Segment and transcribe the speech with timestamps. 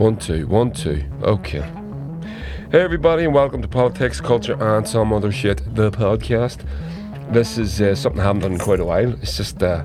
[0.00, 1.04] One, two, one, two.
[1.20, 1.60] Okay.
[2.72, 6.64] Hey, everybody, and welcome to Politics, Culture, and Some Other Shit, the podcast.
[7.30, 9.12] This is uh, something I haven't done in quite a while.
[9.20, 9.84] It's just uh,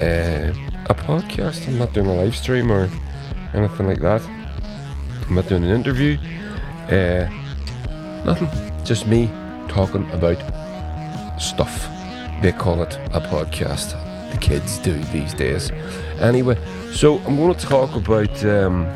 [0.00, 0.54] uh,
[0.86, 1.66] a podcast.
[1.66, 2.88] I'm not doing a live stream or
[3.52, 4.22] anything like that.
[5.26, 6.16] I'm not doing an interview.
[6.88, 7.28] Uh,
[8.24, 8.48] nothing.
[8.84, 9.26] Just me
[9.66, 10.38] talking about
[11.42, 11.88] stuff.
[12.40, 14.11] They call it a podcast.
[14.32, 15.70] The kids do these days.
[16.18, 16.56] Anyway,
[16.92, 18.86] so I'm going to talk about um,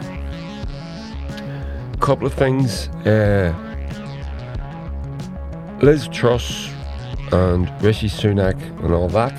[1.92, 2.88] a couple of things.
[3.06, 3.54] Uh,
[5.82, 6.70] Liz Truss
[7.32, 9.36] and Rishi Sunak and all that.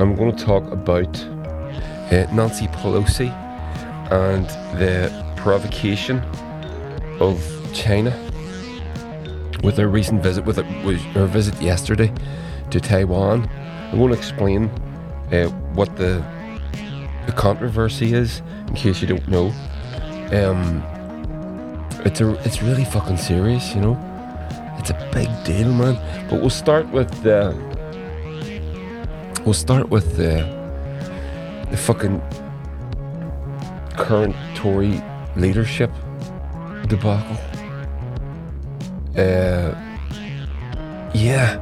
[0.00, 3.30] I'm going to talk about uh, Nancy Pelosi
[4.10, 4.46] and
[4.80, 6.20] the provocation
[7.20, 7.38] of
[7.74, 8.10] China
[9.62, 12.12] with her recent visit, with her visit yesterday
[12.70, 13.48] to Taiwan.
[13.90, 14.64] I'm going explain
[15.32, 16.24] uh, what the
[17.26, 19.52] the controversy is, in case you don't know.
[20.32, 20.82] Um,
[22.04, 23.98] it's a it's really fucking serious, you know.
[24.78, 25.98] It's a big deal, man.
[26.30, 27.54] But we'll start with the.
[29.44, 30.46] We'll start with the
[31.70, 32.20] the fucking
[33.96, 35.02] current Tory
[35.36, 35.90] leadership
[36.86, 37.36] debacle.
[39.16, 39.74] Uh,
[41.12, 41.58] yeah,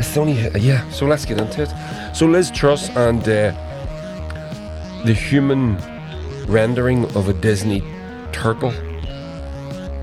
[0.00, 0.88] it's only yeah.
[0.90, 2.16] So let's get into it.
[2.16, 3.52] So Liz Truss and uh,
[5.04, 5.76] the human
[6.46, 7.82] rendering of a Disney
[8.32, 8.72] turtle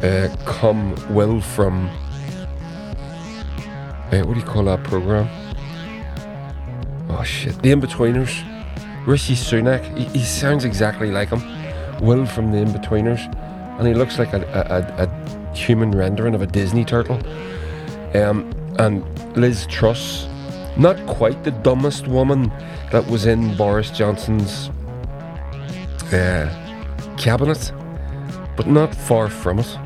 [0.04, 1.90] uh, come well from
[4.12, 5.28] uh, what do you call that program?
[7.10, 8.44] Oh shit, The Inbetweeners.
[9.06, 9.84] Rishi Sunak.
[9.98, 11.42] He, he sounds exactly like him.
[12.02, 13.22] Will from The Inbetweeners,
[13.80, 17.20] and he looks like a, a, a human rendering of a Disney turtle.
[18.14, 19.04] Um, and
[19.38, 20.28] Liz Truss,
[20.78, 22.52] not quite the dumbest woman
[22.92, 24.70] that was in Boris Johnson's
[26.14, 26.50] uh,
[27.18, 27.72] cabinet,
[28.56, 29.78] but not far from it.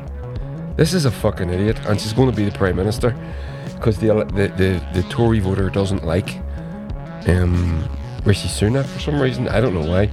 [0.76, 3.16] This is a fucking idiot, and she's going to be the prime minister
[3.74, 6.38] because the, the the the Tory voter doesn't like
[7.26, 7.88] um,
[8.24, 9.48] Rishi Sunak for some reason.
[9.48, 10.10] I don't know why.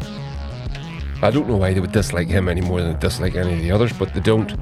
[1.22, 3.60] I don't know why they would dislike him any more than they dislike any of
[3.60, 4.54] the others, but they don't.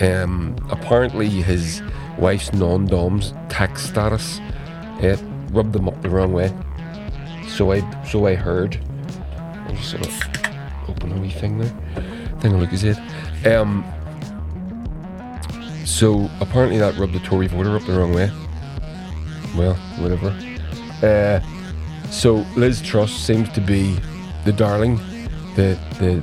[0.00, 1.82] Um, apparently, his
[2.18, 4.40] wife's non-dom's tax status
[5.02, 6.52] it rubbed them up the wrong way.
[7.48, 8.78] So I so I heard.
[9.36, 11.72] I'm just sort of open a wee thing there.
[12.40, 12.98] Thing look is it.
[13.46, 13.84] Um,
[15.84, 18.30] so apparently that rubbed the Tory voter up the wrong way.
[19.56, 20.28] Well, whatever.
[21.02, 21.40] Uh,
[22.10, 23.98] so Liz Truss seems to be
[24.44, 24.96] the darling,
[25.56, 26.22] the the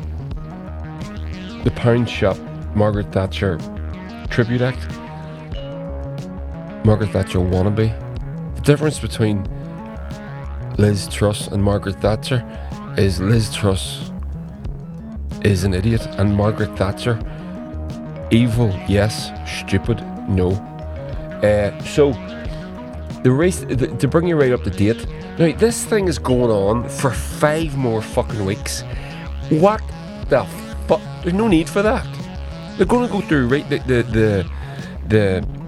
[1.63, 2.37] the pound shop
[2.75, 3.59] Margaret Thatcher
[4.29, 4.98] tribute act.
[6.83, 7.93] Margaret Thatcher wannabe.
[8.55, 9.43] The difference between
[10.77, 12.43] Liz Truss and Margaret Thatcher
[12.97, 14.11] is Liz Truss
[15.43, 17.17] is an idiot and Margaret Thatcher
[18.31, 20.51] evil yes stupid no.
[21.43, 22.11] Uh, so
[23.23, 25.05] the race the, to bring you right up to date
[25.37, 28.81] now this thing is going on for five more fucking weeks.
[29.49, 29.81] What
[30.27, 30.45] the
[30.87, 32.05] fuck there's no need for that.
[32.77, 34.51] They're going to go through right the the the,
[35.07, 35.58] the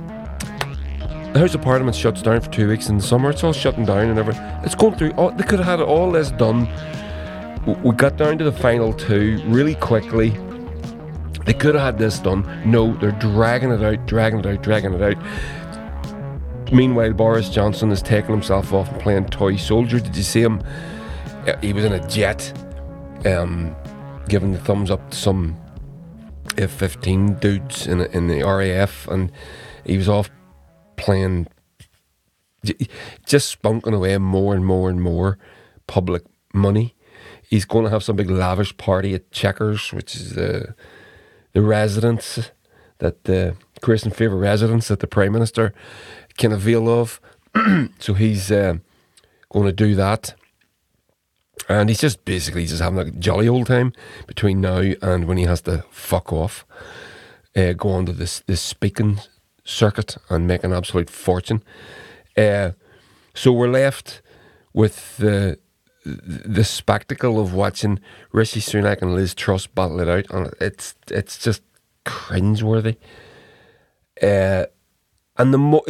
[1.34, 3.30] the House of Parliament shuts down for two weeks in the summer.
[3.30, 4.44] It's all shutting down and everything.
[4.64, 5.12] It's going through.
[5.12, 6.68] All, they could have had all this done.
[7.84, 10.31] We got down to the final two really quickly.
[11.46, 12.46] They could have had this done.
[12.69, 16.72] No, they're dragging it out, dragging it out, dragging it out.
[16.72, 20.00] Meanwhile, Boris Johnson is taking himself off and playing toy soldier.
[20.00, 20.62] Did you see him?
[21.48, 22.53] Uh, he was in a jet,
[23.25, 23.75] um,
[24.28, 25.58] giving the thumbs up to some
[26.58, 29.31] F-15 dudes in in the RAF, and
[29.86, 30.30] he was off
[31.01, 31.47] playing,
[33.25, 35.38] just spunking away more and more and more
[35.88, 36.23] public
[36.53, 36.95] money.
[37.50, 40.73] He's going to have some big lavish party at Chequers, which is the
[41.53, 42.51] the residence
[43.00, 45.73] that the grace and favour residence that the Prime Minister
[46.38, 47.19] can avail of.
[48.00, 48.75] so he's uh,
[49.50, 50.35] going to do that.
[51.68, 53.92] And he's just basically just having a jolly old time
[54.27, 56.65] between now and when he has to fuck off,
[57.56, 59.19] uh, go on to this, this speaking
[59.71, 61.63] circuit and make an absolute fortune.
[62.38, 62.71] Uh,
[63.33, 64.21] so we're left
[64.73, 65.57] with the
[66.03, 68.00] the spectacle of watching
[68.31, 71.62] Rishi Sunak and Liz Truss battle it out, and it's it's just
[72.06, 72.97] cringeworthy.
[74.21, 74.65] Uh,
[75.38, 75.83] and the more,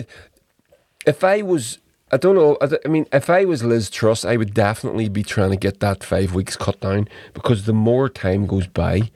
[1.05, 1.79] if I was,
[2.11, 5.23] I don't know, I, I mean, if I was Liz Truss, I would definitely be
[5.23, 9.11] trying to get that five weeks cut down because the more time goes by,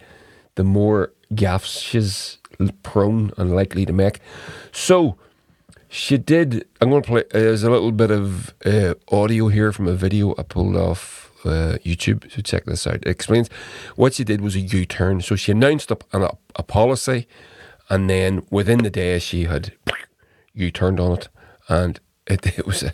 [0.55, 2.37] the more gaffes she's
[2.83, 4.19] prone and likely to make.
[4.71, 5.17] So
[5.89, 6.67] she did.
[6.81, 7.21] I'm going to play.
[7.21, 11.31] Uh, there's a little bit of uh, audio here from a video I pulled off
[11.45, 12.31] uh, YouTube.
[12.31, 12.95] So check this out.
[12.95, 13.49] It explains
[13.95, 15.21] what she did was a U turn.
[15.21, 15.97] So she announced a,
[16.55, 17.27] a, policy,
[17.89, 19.73] and then within the day she had
[20.53, 21.29] U turned on it,
[21.69, 22.93] and it, it was a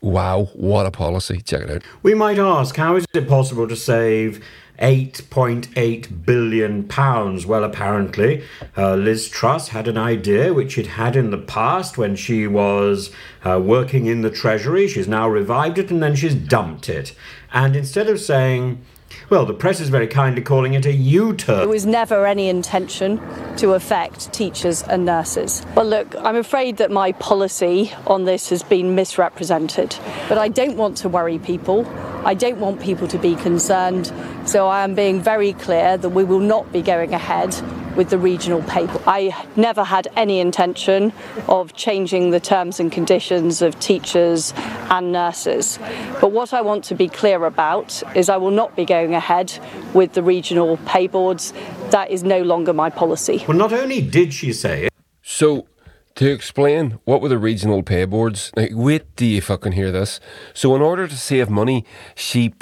[0.00, 1.40] wow, what a policy!
[1.40, 1.82] Check it out.
[2.02, 4.44] We might ask, how is it possible to save
[4.80, 7.46] 8.8 billion pounds.
[7.46, 8.44] Well, apparently,
[8.76, 13.10] uh, Liz Truss had an idea which she'd had in the past when she was
[13.44, 14.86] uh, working in the Treasury.
[14.88, 17.14] She's now revived it and then she's dumped it.
[17.52, 18.84] And instead of saying,
[19.30, 21.58] well, the press is very kindly calling it a U turn.
[21.58, 23.20] There was never any intention
[23.56, 25.64] to affect teachers and nurses.
[25.74, 29.96] Well, look, I'm afraid that my policy on this has been misrepresented,
[30.28, 31.86] but I don't want to worry people.
[32.24, 34.12] I don't want people to be concerned,
[34.44, 37.54] so I am being very clear that we will not be going ahead
[37.98, 39.02] with the regional paper.
[39.06, 41.12] I never had any intention
[41.48, 44.54] of changing the terms and conditions of teachers
[44.88, 45.80] and nurses.
[46.20, 49.58] But what I want to be clear about is I will not be going ahead
[49.92, 51.52] with the regional pay boards.
[51.90, 53.44] That is no longer my policy.
[53.48, 54.92] Well, not only did she say it.
[55.20, 55.66] So,
[56.14, 60.20] to explain what were the regional pay boards, like, wait do you fucking hear this.
[60.54, 61.84] So, in order to save money,
[62.14, 62.54] she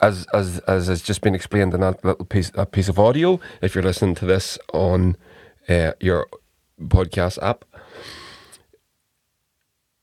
[0.00, 3.40] as as as has just been explained in that little piece that piece of audio,
[3.62, 5.16] if you're listening to this on
[5.68, 6.26] uh, your
[6.80, 7.64] podcast app,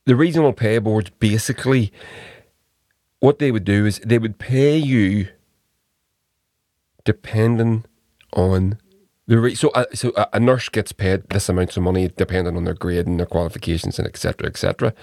[0.05, 1.91] the regional pay boards basically
[3.19, 5.27] what they would do is they would pay you
[7.03, 7.85] depending
[8.33, 8.77] on
[9.27, 12.57] the re- so uh, so a, a nurse gets paid this amount of money depending
[12.57, 14.93] on their grade and their qualifications and etc etc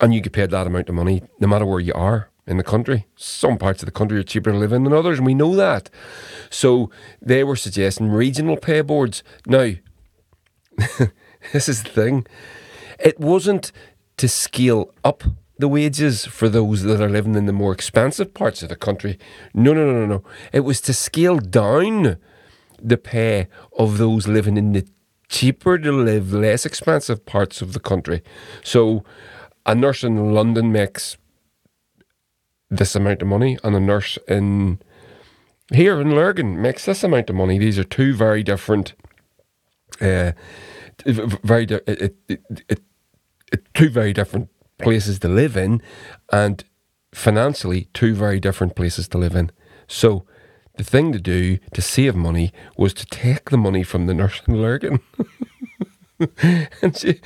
[0.00, 2.64] and you get paid that amount of money no matter where you are in the
[2.64, 3.06] country.
[3.16, 5.54] Some parts of the country are cheaper to live in than others, and we know
[5.56, 5.90] that.
[6.50, 6.90] So
[7.20, 9.22] they were suggesting regional pay boards.
[9.46, 9.72] Now,
[11.52, 12.26] this is the thing.
[12.98, 13.72] It wasn't
[14.16, 15.24] to scale up
[15.58, 19.18] the wages for those that are living in the more expensive parts of the country.
[19.54, 20.24] No, no, no, no, no.
[20.52, 22.16] It was to scale down
[22.82, 23.48] the pay
[23.78, 24.86] of those living in the
[25.28, 28.22] cheaper to live, less expensive parts of the country.
[28.64, 29.04] So
[29.64, 31.16] a nurse in London makes
[32.72, 34.80] this amount of money, and a nurse in
[35.72, 37.58] here in Lurgan makes this amount of money.
[37.58, 38.94] These are two very different,
[40.00, 40.32] uh,
[41.06, 44.48] very di- it, it, it, two very different
[44.78, 45.82] places to live in,
[46.32, 46.64] and
[47.12, 49.50] financially two very different places to live in.
[49.86, 50.24] So
[50.76, 54.40] the thing to do to save money was to take the money from the nurse
[54.48, 55.00] in Lurgan.
[56.82, 57.20] and she,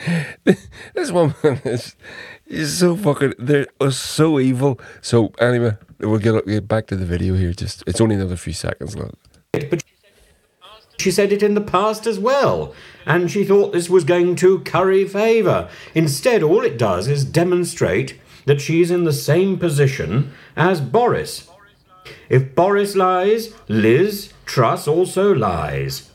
[0.95, 1.35] this woman
[1.65, 1.97] is,
[2.47, 4.81] is so fucking, they're so evil.
[5.01, 7.53] So anyway, we'll get, get back to the video here.
[7.53, 9.15] Just It's only another few seconds left.
[9.53, 9.85] But
[10.99, 14.61] she said it in the past as well, and she thought this was going to
[14.61, 15.69] curry favour.
[15.95, 21.49] Instead, all it does is demonstrate that she's in the same position as Boris.
[22.29, 26.06] If Boris lies, Liz Truss also lies.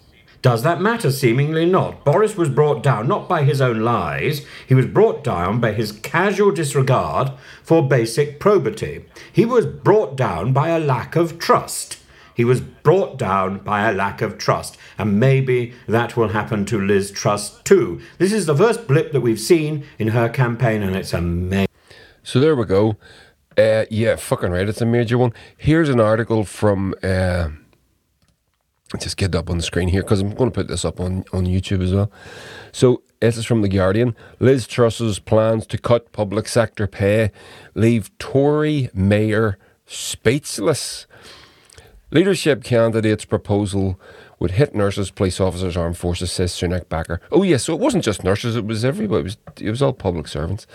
[0.42, 1.12] Does that matter?
[1.12, 2.04] Seemingly not.
[2.04, 5.92] Boris was brought down not by his own lies, he was brought down by his
[5.92, 9.06] casual disregard for basic probity.
[9.32, 11.98] He was brought down by a lack of trust.
[12.34, 16.82] He was brought down by a lack of trust, and maybe that will happen to
[16.82, 18.02] Liz Truss too.
[18.18, 21.68] This is the first blip that we've seen in her campaign, and it's amazing.
[22.24, 22.98] So there we go.
[23.58, 24.68] Uh, yeah, fucking right.
[24.68, 25.34] It's a major one.
[25.56, 26.96] Here's an article from.
[27.04, 27.50] Uh,
[29.00, 31.24] just get up on the screen here because I'm going to put this up on,
[31.34, 32.12] on YouTube as well.
[32.72, 34.16] So this is from The Guardian.
[34.40, 37.32] Liz Truss's plans to cut public sector pay
[37.76, 41.08] leave Tory mayor speechless.
[42.12, 44.00] Leadership candidates' proposal
[44.40, 47.22] would hit nurses, police officers, armed forces, says Sunak backer.
[47.32, 49.20] Oh yes, so it wasn't just nurses; it was everybody.
[49.20, 50.68] It was it was all public servants.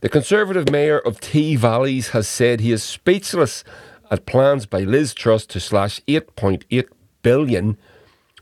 [0.00, 3.64] The Conservative mayor of Tees Valley has said he is speechless
[4.10, 6.88] at plans by Liz Truss to slash 8.8
[7.26, 7.76] billion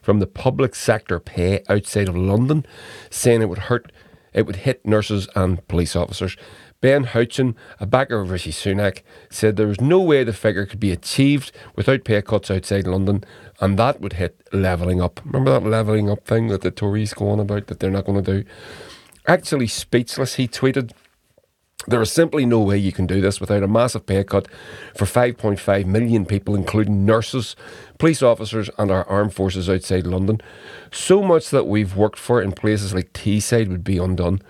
[0.03, 2.67] from the public sector pay outside of London,
[3.09, 3.91] saying it would hurt,
[4.35, 6.37] it would hit nurses and police officers.
[6.83, 9.01] Ben Houchen, a backer of Rishi Sunak,
[9.31, 13.25] said there was no way the figure could be achieved without pay cuts outside London,
[13.59, 15.19] and that would hit levelling up.
[15.25, 18.23] Remember that levelling up thing that the Tories go on about that they're not going
[18.23, 18.49] to do?
[19.27, 20.93] Actually, speechless, he tweeted.
[21.87, 24.49] There is simply no way you can do this without a massive pay cut
[24.95, 27.57] for 5.5 million people, including nurses,
[27.99, 30.41] police officers, and our armed forces outside London.
[30.91, 34.41] So much that we've worked for in places like Teesside would be undone.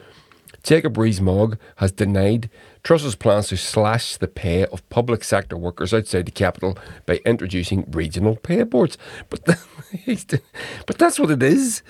[0.63, 2.49] Jacob Rees-Mogg has denied
[2.83, 7.85] Truss's plans to slash the pay of public sector workers outside the capital by introducing
[7.91, 8.97] regional pay boards.
[9.29, 9.45] But,
[10.87, 11.83] but that's what it is.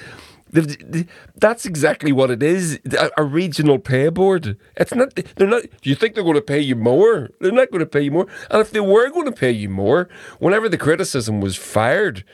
[1.36, 2.78] That's exactly what it is.
[3.16, 4.56] A, regional pay board.
[4.76, 5.14] It's not.
[5.36, 5.62] They're not.
[5.82, 7.30] Do you think they're going to pay you more?
[7.40, 8.26] They're not going to pay you more.
[8.50, 10.08] And if they were going to pay you more,
[10.38, 12.24] whenever the criticism was fired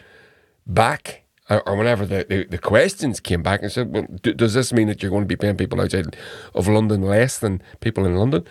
[0.67, 4.73] back, or whenever the, the, the questions came back and said, "Well, do, does this
[4.73, 6.17] mean that you're going to be paying people outside
[6.55, 8.47] of London less than people in London?"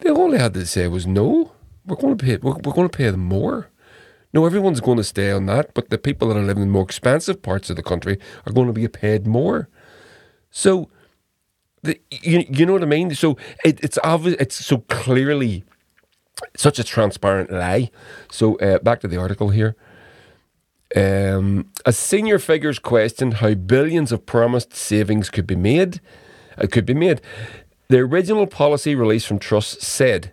[0.00, 1.52] They only had to say was no.
[1.86, 2.36] We're going to pay.
[2.36, 3.68] We're, we're going to pay them more.
[4.32, 6.84] No, everyone's going to stay on that, but the people that are living in more
[6.84, 9.68] expensive parts of the country are going to be paid more.
[10.50, 10.88] So,
[11.82, 13.14] the, you, you know what I mean?
[13.14, 14.36] So it, it's obvious.
[14.38, 15.64] It's so clearly
[16.56, 17.90] such a transparent lie.
[18.30, 19.76] So uh, back to the article here.
[20.94, 26.00] Um, as senior figures questioned how billions of promised savings could be made,
[26.58, 27.20] uh, could be made,
[27.88, 30.32] the original policy release from Truss said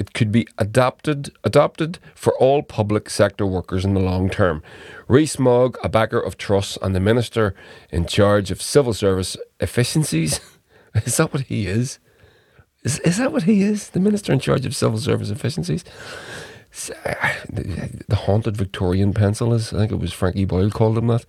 [0.00, 4.62] it could be adopted adopted for all public sector workers in the long term.
[5.08, 7.54] Rees-Mogg, a backer of Truss and the minister
[7.90, 10.40] in charge of civil service efficiencies,
[10.94, 11.98] is that what he is?
[12.82, 13.90] Is, is that what he is?
[13.90, 15.84] The minister in charge of civil service efficiencies?
[16.88, 17.34] Uh,
[18.08, 21.26] the haunted Victorian pencil is, I think it was Frankie Boyle called him that.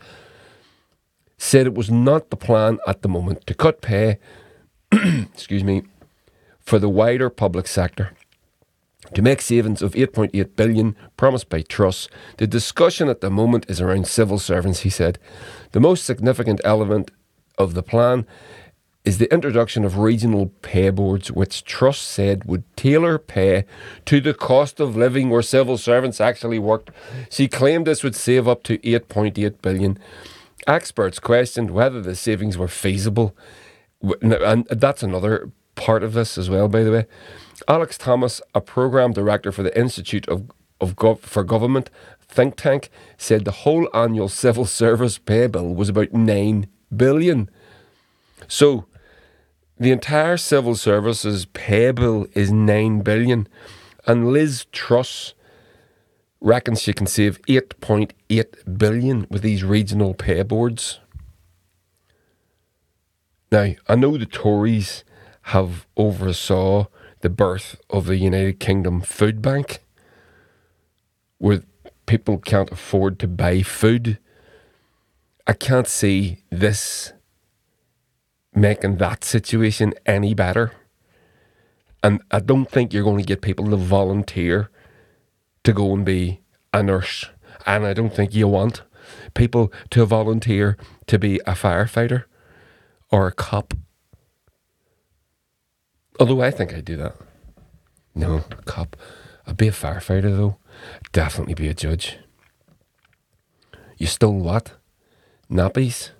[1.37, 4.17] Said it was not the plan at the moment to cut pay,
[4.93, 5.81] excuse me,
[6.61, 8.13] for the wider public sector
[9.13, 12.07] to make savings of 8.8 billion promised by Truss.
[12.37, 15.19] The discussion at the moment is around civil servants, he said.
[15.71, 17.11] The most significant element
[17.57, 18.25] of the plan
[19.03, 23.65] is the introduction of regional pay boards, which Truss said would tailor pay
[24.05, 26.91] to the cost of living where civil servants actually worked.
[27.29, 29.97] She claimed this would save up to 8.8 billion.
[30.67, 33.35] Experts questioned whether the savings were feasible,
[34.21, 35.49] and that's another
[35.81, 37.05] part of this as well, by the way.
[37.67, 41.89] Alex Thomas, a program director for the Institute of, of Gov- for Government
[42.27, 47.49] think tank, said the whole annual civil service pay bill was about 9 billion.
[48.47, 48.85] So,
[49.77, 53.47] the entire civil services pay bill is 9 billion
[54.05, 55.33] and Liz Truss
[56.39, 60.99] reckons she can save 8.8 billion with these regional pay boards.
[63.51, 65.03] Now, I know the Tories
[65.51, 66.85] have oversaw
[67.19, 69.79] the birth of the United Kingdom Food Bank,
[71.39, 71.63] where
[72.05, 74.17] people can't afford to buy food.
[75.45, 77.11] I can't see this
[78.53, 80.71] making that situation any better.
[82.01, 84.69] And I don't think you're going to get people to volunteer
[85.65, 86.39] to go and be
[86.73, 87.25] a nurse.
[87.65, 88.83] And I don't think you want
[89.33, 90.77] people to volunteer
[91.07, 92.23] to be a firefighter
[93.11, 93.73] or a cop
[96.19, 97.15] Although I think I'd do that.
[98.13, 98.95] No, cop.
[99.47, 100.57] I'd be a firefighter though.
[101.11, 102.17] Definitely be a judge.
[103.97, 104.73] You stole what?
[105.49, 106.11] Nappies?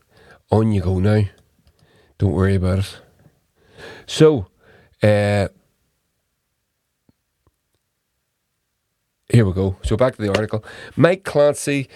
[0.52, 1.24] On you go now.
[2.18, 3.00] Don't worry about it.
[4.06, 4.48] So,
[5.02, 5.48] uh,
[9.30, 9.78] here we go.
[9.84, 10.64] So back to the article.
[10.96, 11.88] Mike Clancy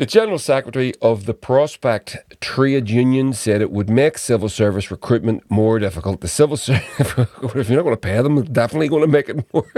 [0.00, 5.42] the General Secretary of the Prospect Trade Union said it would make civil service recruitment
[5.50, 6.22] more difficult.
[6.22, 9.44] The civil service, if you're not going to pay them, definitely going to make it
[9.52, 9.70] more.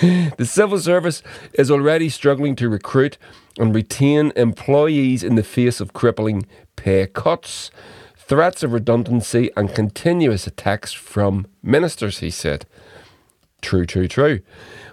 [0.38, 3.18] the civil service is already struggling to recruit
[3.58, 7.70] and retain employees in the face of crippling pay cuts,
[8.16, 12.64] threats of redundancy, and continuous attacks from ministers, he said.
[13.60, 14.40] True, true, true.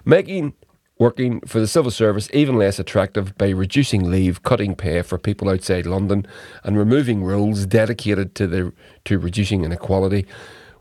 [0.04, 0.52] Making
[0.98, 5.48] working for the civil service even less attractive by reducing leave, cutting pay for people
[5.48, 6.26] outside London,
[6.64, 8.72] and removing rules dedicated to the
[9.04, 10.26] to reducing inequality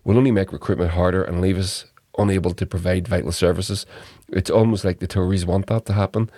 [0.03, 1.85] will only make recruitment harder and leave us
[2.17, 3.85] unable to provide vital services.
[4.29, 6.29] It's almost like the Tories want that to happen,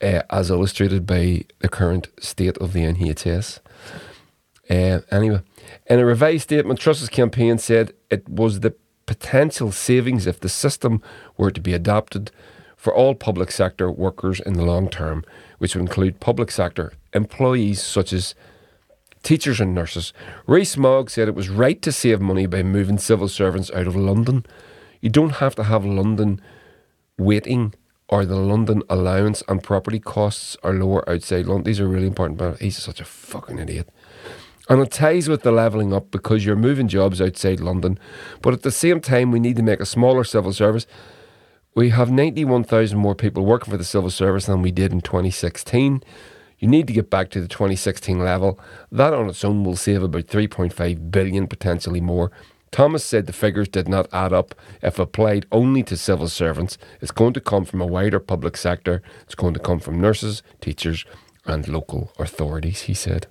[0.00, 3.60] uh, as illustrated by the current state of the NHS.
[4.70, 5.42] Uh, anyway,
[5.86, 11.02] in a revised statement, Truss's campaign said it was the potential savings if the system
[11.36, 12.30] were to be adopted
[12.82, 15.24] for all public sector workers in the long term,
[15.58, 18.34] which would include public sector employees such as
[19.22, 20.12] teachers and nurses.
[20.48, 24.44] Rees-Mogg said it was right to save money by moving civil servants out of London.
[25.00, 26.40] You don't have to have London
[27.16, 27.72] weighting
[28.08, 31.62] or the London allowance and property costs are lower outside London.
[31.62, 33.90] These are really important, but he's such a fucking idiot.
[34.68, 37.96] And it ties with the levelling up because you're moving jobs outside London.
[38.40, 40.88] But at the same time, we need to make a smaller civil service
[41.74, 46.02] we have 91,000 more people working for the civil service than we did in 2016.
[46.58, 48.60] You need to get back to the 2016 level.
[48.90, 52.30] That on its own will save about 3.5 billion, potentially more.
[52.70, 56.78] Thomas said the figures did not add up if applied only to civil servants.
[57.00, 59.02] It's going to come from a wider public sector.
[59.22, 61.04] It's going to come from nurses, teachers,
[61.44, 63.26] and local authorities, he said.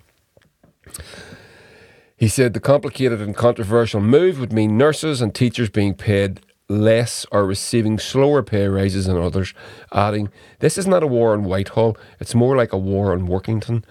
[2.16, 6.40] He said the complicated and controversial move would mean nurses and teachers being paid
[6.72, 9.54] less or receiving slower pay raises than others,
[9.92, 13.84] adding, This is not a war on Whitehall, it's more like a war on Workington.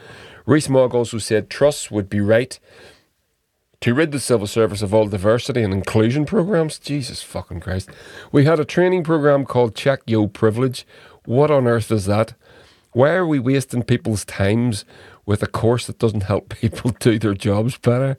[0.46, 2.60] Rees-Mogg also said Truss would be right
[3.82, 6.78] to rid the civil service of all diversity and inclusion programs.
[6.78, 7.90] Jesus fucking Christ.
[8.32, 10.86] We had a training program called Check Yo Privilege.
[11.26, 12.36] What on earth is that?
[12.94, 14.86] Why are we wasting people's times
[15.26, 18.18] with a course that doesn't help people do their jobs better?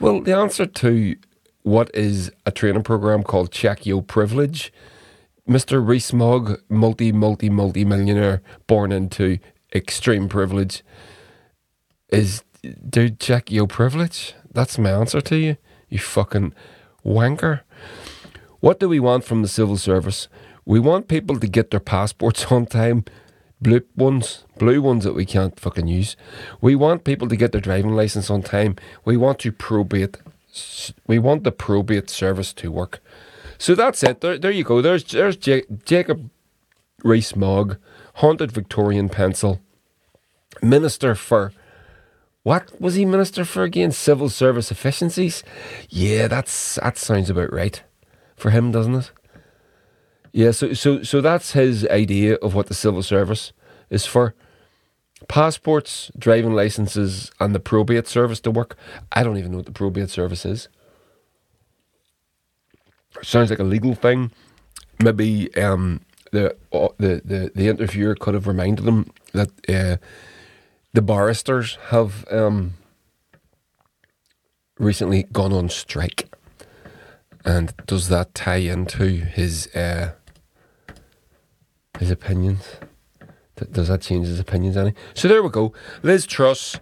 [0.00, 1.16] Well, the answer to
[1.64, 4.72] what is a training program called Check Your Privilege,
[5.48, 5.84] Mr.
[5.84, 9.38] Rees-Mogg, multi, multi, multi millionaire, born into
[9.74, 10.84] extreme privilege,
[12.10, 12.44] is
[12.88, 14.34] dude, check your privilege.
[14.52, 15.56] That's my answer to you,
[15.88, 16.54] you fucking
[17.04, 17.62] wanker.
[18.60, 20.28] What do we want from the civil service?
[20.66, 23.04] We want people to get their passports on time
[23.64, 26.16] blue ones, blue ones that we can't fucking use.
[26.60, 28.76] We want people to get their driving license on time.
[29.04, 30.18] We want to probate.
[31.06, 33.00] We want the probate service to work.
[33.58, 34.20] So that's it.
[34.20, 34.82] There, there you go.
[34.82, 36.30] There's there's J- Jacob
[37.02, 37.76] Rees-Mogg,
[38.14, 39.60] haunted Victorian pencil,
[40.62, 41.52] minister for.
[42.42, 43.90] What was he minister for again?
[43.92, 45.42] Civil service efficiencies.
[45.88, 47.82] Yeah, that's that sounds about right
[48.36, 49.10] for him, doesn't it?
[50.32, 53.52] Yeah, so so so that's his idea of what the civil service
[53.88, 54.34] is for.
[55.28, 58.76] Passports, driving licenses, and the probate service to work.
[59.12, 60.68] I don't even know what the probate service is.
[63.22, 64.32] Sounds like a legal thing.
[65.02, 66.00] Maybe um,
[66.32, 69.96] the, uh, the the the interviewer could have reminded them that uh,
[70.92, 72.74] the barristers have um,
[74.78, 76.28] recently gone on strike,
[77.44, 79.68] and does that tie into his?
[79.74, 80.12] Uh,
[81.98, 82.76] his opinions.
[83.56, 84.94] Does that change his opinions any?
[85.14, 85.72] So there we go.
[86.02, 86.78] Liz Truss,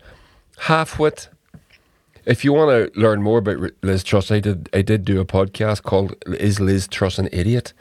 [0.58, 1.28] half-wit.
[2.24, 5.24] If you want to learn more about Liz Truss, I did I did do a
[5.24, 7.72] podcast called "Is Liz Truss an Idiot?"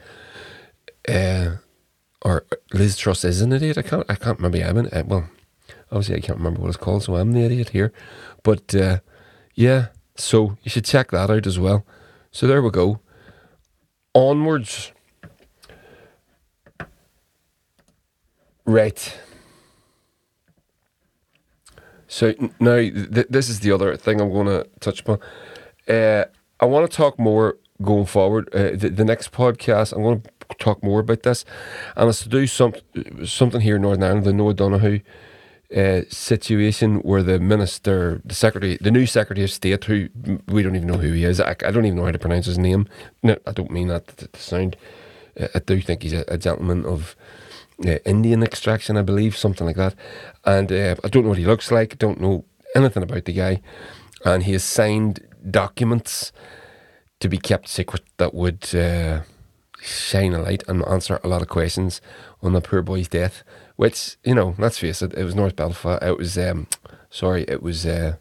[1.08, 1.58] Uh,
[2.24, 3.78] or Liz Truss is an idiot.
[3.78, 4.58] I can't I can't remember.
[4.58, 5.30] I'm an uh, well,
[5.92, 7.94] obviously I can't remember what it's called, so I'm the idiot here.
[8.44, 9.00] But uh,
[9.56, 11.86] yeah, so you should check that out as well.
[12.32, 13.00] So there we go.
[14.14, 14.92] Onwards
[18.66, 19.20] Right.
[22.08, 25.20] So now th- this is the other thing I'm going to touch upon.
[25.88, 26.26] Uh,
[26.60, 28.54] I want to talk more going forward.
[28.54, 31.46] Uh, the, the, next podcast, I'm going to talk more about this,
[31.96, 32.74] and it's to do some
[33.26, 35.00] something here in Northern Ireland, the Noah Donohoe
[35.76, 40.10] uh, situation, where the minister, the secretary, the new secretary of state, who
[40.48, 41.40] we don't even know who he is.
[41.40, 42.88] I, I don't even know how to pronounce his name.
[43.24, 44.76] No, I don't mean that to, to sound.
[45.40, 47.16] Uh, I do think he's a, a gentleman of
[47.86, 49.96] uh, Indian extraction, I believe, something like that.
[50.46, 53.62] And uh, I don't know what he looks like, don't know anything about the guy.
[54.26, 56.32] And he has signed documents
[57.20, 59.22] to be kept secret that would uh,
[59.82, 62.02] shine a light and answer a lot of questions
[62.42, 63.44] on the poor boy's death.
[63.76, 66.04] Which, you know, let's face it, it was North Belfast.
[66.04, 66.68] It was, um,
[67.10, 67.86] sorry, it was.
[67.86, 68.18] Uh,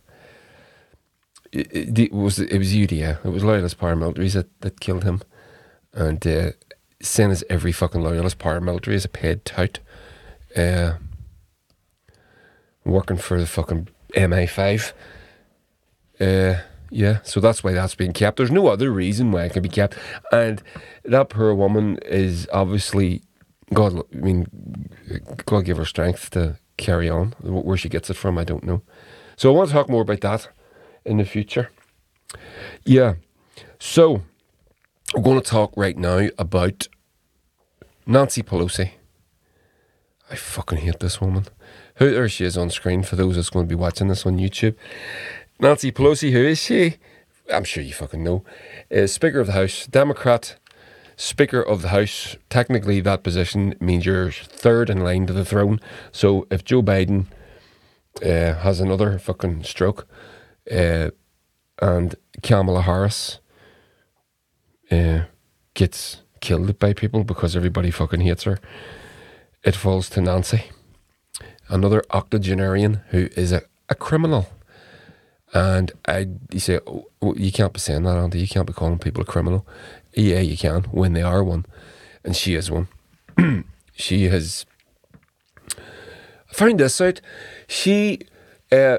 [1.52, 3.24] it, it, was it was UDA.
[3.24, 5.20] It was loyalist paramilitaries that, that killed him,
[5.92, 6.52] and uh,
[7.02, 9.80] same as every fucking loyalist paramilitary is a paid tout.
[10.56, 10.94] Uh,
[12.84, 14.92] working for the fucking MI5.
[16.20, 16.60] Uh,
[16.90, 18.36] yeah, so that's why that's being kept.
[18.36, 19.96] There's no other reason why it can be kept.
[20.32, 20.62] And
[21.04, 23.22] that poor woman is obviously,
[23.72, 24.46] God, I mean,
[25.46, 27.34] God give her strength to carry on.
[27.42, 28.82] Where she gets it from, I don't know.
[29.36, 30.48] So I want to talk more about that
[31.04, 31.70] in the future.
[32.84, 33.14] Yeah,
[33.78, 34.22] so
[35.14, 36.88] we're going to talk right now about
[38.06, 38.92] Nancy Pelosi.
[40.30, 41.46] I fucking hate this woman.
[41.96, 44.38] Who there she is on screen for those that's going to be watching this on
[44.38, 44.76] YouTube.
[45.58, 46.96] Nancy Pelosi, who is she?
[47.52, 48.44] I'm sure you fucking know.
[48.88, 50.56] Is Speaker of the House, Democrat,
[51.16, 52.36] Speaker of the House.
[52.48, 55.80] Technically, that position means you're third in line to the throne.
[56.12, 57.26] So if Joe Biden
[58.24, 60.06] uh, has another fucking stroke,
[60.70, 61.10] uh,
[61.82, 63.40] and Kamala Harris
[64.90, 65.22] uh,
[65.74, 68.58] gets killed by people because everybody fucking hates her,
[69.62, 70.64] it falls to Nancy,
[71.68, 74.48] another octogenarian who is a, a criminal.
[75.52, 78.40] And I, you say, oh, you can't be saying that, Andy.
[78.40, 79.66] You can't be calling people a criminal.
[80.14, 81.66] Yeah, you can when they are one,
[82.24, 82.88] and she is one.
[83.92, 84.64] she has.
[85.76, 87.20] I found this out.
[87.66, 88.20] She,
[88.70, 88.98] uh,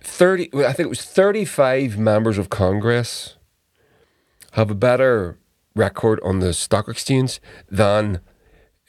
[0.00, 0.50] thirty.
[0.54, 3.33] I think it was thirty-five members of Congress
[4.54, 5.38] have a better
[5.76, 7.40] record on the stock exchange
[7.70, 8.20] than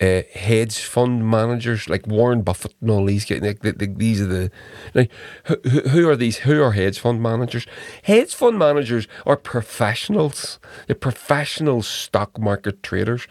[0.01, 3.30] uh, hedge fund managers like Warren Buffett and all these.
[3.30, 4.51] Like, the, these are the
[4.93, 5.12] like
[5.45, 5.56] who,
[5.89, 6.39] who are these?
[6.39, 7.65] Who are hedge fund managers?
[8.04, 10.60] Hedge fund managers are professionals.
[10.88, 13.28] They're professional stock market traders.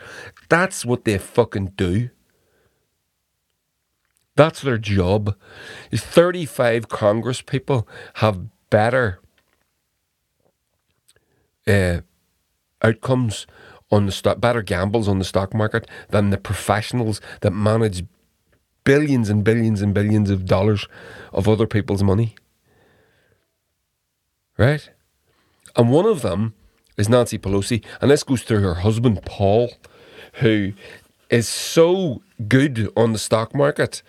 [0.48, 2.10] That's what they fucking do.
[4.36, 5.36] That's their job.
[5.92, 9.20] Thirty-five Congress people have better
[11.66, 12.00] uh,
[12.84, 13.46] outcomes
[13.90, 18.04] on the stock, better gambles on the stock market than the professionals that manage
[18.84, 20.86] billions and billions and billions of dollars
[21.32, 22.34] of other people's money.
[24.56, 24.90] Right?
[25.74, 26.54] And one of them
[26.96, 29.72] is Nancy Pelosi, and this goes through her husband, Paul,
[30.34, 30.72] who
[31.30, 34.02] is so good on the stock market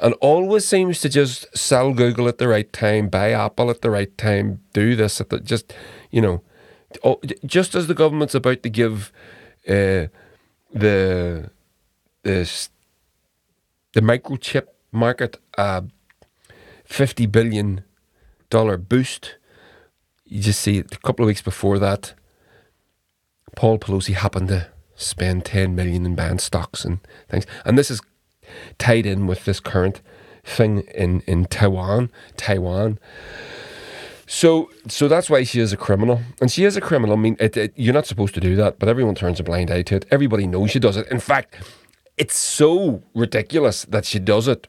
[0.00, 3.90] and always seems to just sell Google at the right time, buy Apple at the
[3.90, 5.72] right time, do this at the just,
[6.10, 6.42] you know,
[7.04, 9.12] oh, just as the government's about to give
[9.68, 10.08] uh,
[10.72, 11.50] the
[12.22, 12.68] the
[13.92, 15.84] the microchip market a
[16.84, 17.84] fifty billion
[18.50, 19.36] dollar boost,
[20.24, 22.14] you just see a couple of weeks before that,
[23.56, 28.00] Paul Pelosi happened to spend ten million in buying stocks and things, and this is
[28.78, 30.00] tied in with this current
[30.44, 32.98] thing in in Taiwan, Taiwan.
[34.30, 37.16] So, so that's why she is a criminal, and she is a criminal.
[37.16, 39.70] I mean, it, it, you're not supposed to do that, but everyone turns a blind
[39.70, 40.04] eye to it.
[40.10, 41.08] Everybody knows she does it.
[41.10, 41.56] In fact,
[42.18, 44.68] it's so ridiculous that she does it.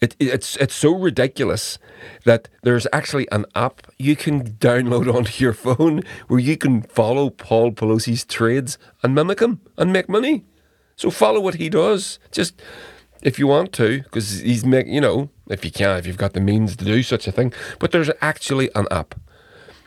[0.00, 1.78] It, it's it's so ridiculous
[2.24, 7.30] that there's actually an app you can download onto your phone where you can follow
[7.30, 10.44] Paul Pelosi's trades and mimic him and make money.
[10.94, 12.20] So follow what he does.
[12.30, 12.62] Just
[13.22, 16.32] if you want to, because he's making, you know, if you can, if you've got
[16.32, 17.52] the means to do such a thing.
[17.78, 19.14] But there's actually an app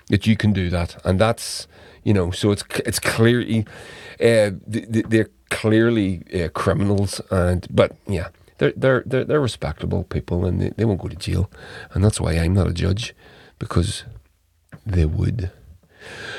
[0.07, 1.67] that you can do that, and that's,
[2.03, 3.65] you know, so it's it's clearly,
[4.19, 10.61] uh, they're clearly uh, criminals, and but yeah, they're they're they're, they're respectable people, and
[10.61, 11.49] they, they won't go to jail,
[11.93, 13.13] and that's why I'm not a judge,
[13.59, 14.03] because
[14.85, 15.51] they would.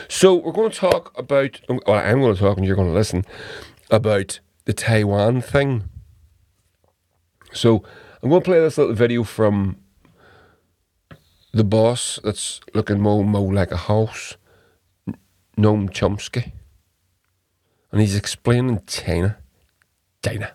[0.08, 1.60] So we're going to talk about.
[1.68, 3.24] Well, I'm going to talk, and you're going to listen
[3.90, 5.88] about the Taiwan thing
[7.52, 7.82] so
[8.22, 9.76] I'm going to play this little video from
[11.52, 14.36] the boss that's looking more and more like a house,
[15.56, 16.52] Noam Chomsky,
[17.90, 19.38] and he's explaining China.
[20.22, 20.52] China,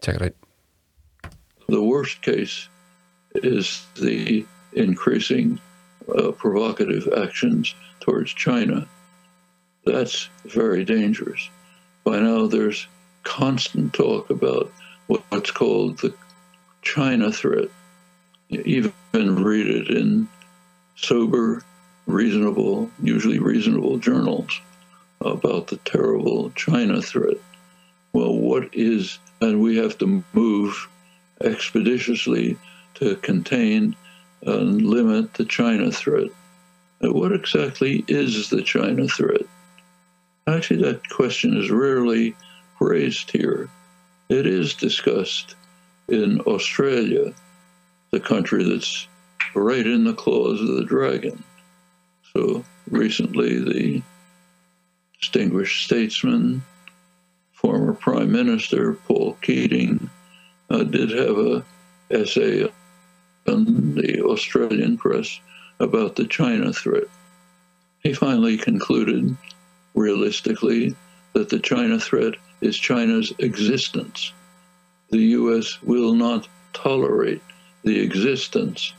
[0.00, 1.32] check it out.
[1.68, 2.68] The worst case
[3.34, 5.60] is the increasing
[6.16, 8.88] uh, provocative actions towards China.
[9.84, 11.50] That's very dangerous.
[12.04, 12.86] By now, there's
[13.22, 14.72] constant talk about
[15.08, 16.14] what's called the
[16.82, 17.68] China threat.
[18.50, 20.28] Even read it in
[20.96, 21.62] sober,
[22.06, 24.60] reasonable, usually reasonable journals
[25.20, 27.36] about the terrible China threat.
[28.12, 30.88] Well, what is, and we have to move
[31.40, 32.58] expeditiously
[32.94, 33.96] to contain
[34.42, 36.28] and limit the China threat.
[37.00, 39.42] What exactly is the China threat?
[40.46, 42.36] Actually, that question is rarely
[42.80, 43.68] raised here.
[44.28, 45.54] It is discussed
[46.12, 47.32] in Australia,
[48.10, 49.08] the country that's
[49.54, 51.42] right in the claws of the dragon.
[52.34, 54.02] So recently, the
[55.18, 56.62] distinguished statesman,
[57.52, 60.10] former Prime Minister Paul Keating,
[60.68, 61.64] uh, did have a
[62.10, 62.70] essay
[63.46, 65.40] in the Australian press
[65.80, 67.08] about the China threat.
[68.02, 69.34] He finally concluded,
[69.94, 70.94] realistically,
[71.32, 74.32] that the China threat is China's existence
[75.12, 75.80] the U.S.
[75.82, 77.42] will not tolerate
[77.84, 78.94] the existence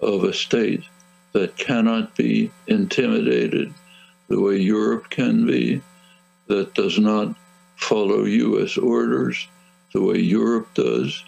[0.00, 0.84] of a state
[1.32, 3.74] that cannot be intimidated
[4.28, 5.82] the way Europe can be,
[6.46, 7.34] that does not
[7.74, 8.78] follow U.S.
[8.78, 9.48] orders
[9.92, 11.24] the way Europe does,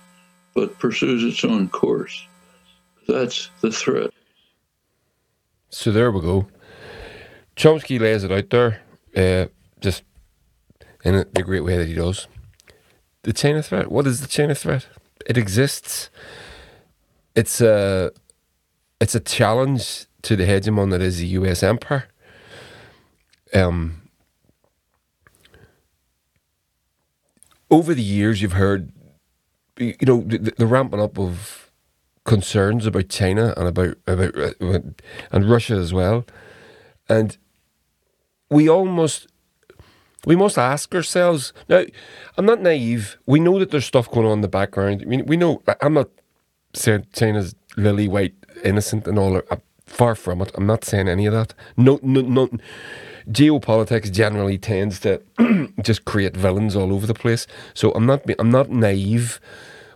[0.55, 2.27] but pursues its own course.
[3.09, 4.11] That's the threat.
[5.70, 6.46] So there we go.
[7.57, 8.83] Chomsky lays it out there,
[9.16, 9.48] uh,
[9.81, 10.05] just
[11.05, 12.29] in the great way that he does
[13.22, 13.90] the China threat.
[13.90, 14.87] What is the China threat?
[15.26, 16.11] It exists.
[17.35, 18.12] It's a
[19.00, 21.62] it's a challenge to the hegemon that is the U.S.
[21.62, 22.09] empire.
[23.54, 24.02] Um,
[27.70, 28.92] over the years, you've heard,
[29.78, 31.70] you know, the, the ramping up of
[32.24, 34.81] concerns about China and about about uh,
[35.31, 36.24] and Russia as well,
[37.09, 37.38] and
[38.50, 39.28] we almost
[40.29, 41.87] we must ask ourselves now.
[42.37, 43.17] I'm not naive.
[43.25, 45.01] We know that there's stuff going on in the background.
[45.01, 45.62] I mean, we know.
[45.81, 46.11] I'm not
[46.75, 49.41] saying China's lily white innocent and all.
[49.87, 50.51] Far from it.
[50.55, 51.55] I'm not saying any of that.
[51.79, 52.51] No, no, no.
[53.27, 55.23] geopolitics generally tends to
[55.83, 57.47] just create villains all over the place.
[57.73, 59.41] So I'm not I'm not naive,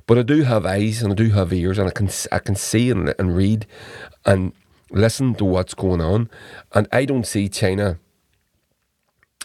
[0.06, 2.54] but I do have eyes and I do have ears and I can I can
[2.54, 3.66] see and, and read
[4.24, 4.54] and
[4.90, 6.30] listen to what's going on,
[6.72, 7.98] and I don't see China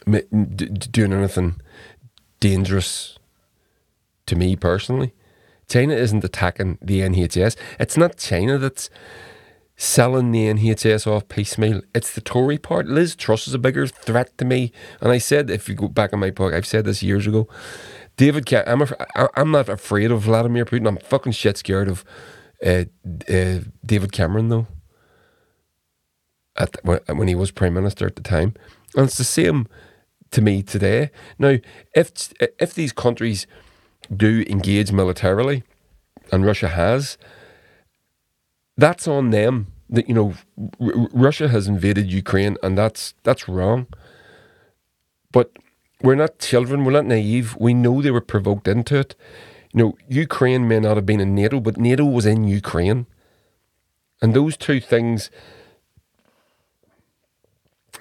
[0.07, 1.61] doing anything
[2.39, 3.17] dangerous
[4.25, 5.13] to me personally.
[5.67, 7.57] China isn't attacking the NHS.
[7.79, 8.89] It's not China that's
[9.75, 11.81] selling the NHS off piecemeal.
[11.93, 12.87] It's the Tory part.
[12.87, 14.71] Liz Truss is a bigger threat to me.
[15.01, 17.47] And I said, if you go back on my book, I've said this years ago.
[18.15, 18.93] David, I'm af-
[19.35, 20.87] I'm not afraid of Vladimir Putin.
[20.87, 22.03] I'm fucking shit scared of
[22.65, 22.85] uh,
[23.29, 24.67] uh, David Cameron though.
[26.55, 28.55] At the, when he was prime minister at the time,
[28.95, 29.67] and it's the same
[30.31, 31.11] to me today.
[31.39, 31.57] Now,
[31.95, 33.47] if if these countries
[34.15, 35.63] do engage militarily,
[36.31, 37.17] and Russia has,
[38.77, 39.67] that's on them.
[39.89, 40.33] That you know,
[40.81, 43.87] R- Russia has invaded Ukraine, and that's that's wrong.
[45.31, 45.51] But
[46.01, 46.85] we're not children.
[46.85, 47.55] We're not naive.
[47.59, 49.15] We know they were provoked into it.
[49.73, 53.07] You know, Ukraine may not have been in NATO, but NATO was in Ukraine,
[54.21, 55.31] and those two things,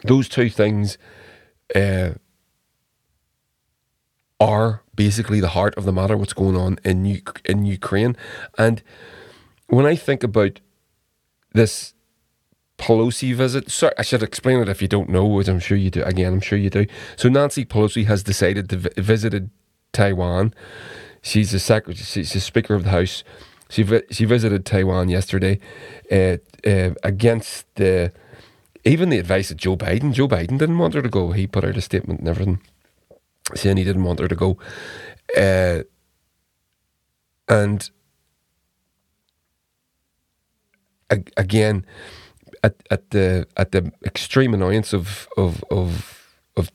[0.05, 0.99] those two things,
[1.75, 2.11] uh,
[4.41, 6.17] are basically the heart of the matter.
[6.17, 8.17] What's going on in U- in Ukraine,
[8.59, 8.83] and
[9.69, 10.61] when I think about
[11.53, 11.95] this
[12.79, 13.71] Pelosi visit.
[13.71, 16.03] Sorry, I should explain it if you don't know, which I'm sure you do.
[16.03, 16.87] Again, I'm sure you do.
[17.17, 19.51] So Nancy Pelosi has decided to vi- visited
[19.93, 20.53] Taiwan.
[21.23, 22.05] She's the secretary.
[22.05, 23.25] She's the Speaker of the House.
[23.71, 25.59] She vi- she visited Taiwan yesterday,
[26.13, 26.37] uh,
[26.69, 28.13] uh, against the
[28.87, 30.13] even the advice of Joe Biden.
[30.13, 31.33] Joe Biden didn't want her to go.
[31.33, 32.61] He put out a statement and everything,
[33.55, 34.59] saying he didn't want her to go.
[35.37, 35.83] Uh,
[37.49, 37.91] and
[41.37, 41.85] again,
[42.63, 46.71] at, at the at the extreme annoyance of of of of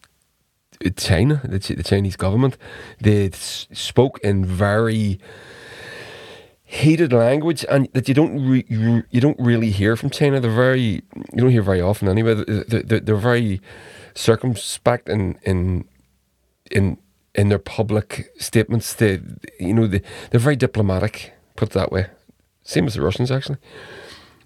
[0.96, 2.58] China, the, the Chinese government,
[3.00, 5.20] they spoke in very
[6.72, 10.40] heated language, and that you don't re, you, you don't really hear from China.
[10.40, 11.04] They're very
[11.34, 12.34] you don't hear very often anyway.
[12.36, 13.60] They're, they're, they're very
[14.16, 15.86] circumspect in in
[16.72, 16.98] in
[17.36, 18.94] in their public statements.
[18.94, 19.20] They
[19.60, 21.34] you know they they're very diplomatic.
[21.58, 22.08] Put it that way.
[22.64, 23.58] Same as the Russians actually.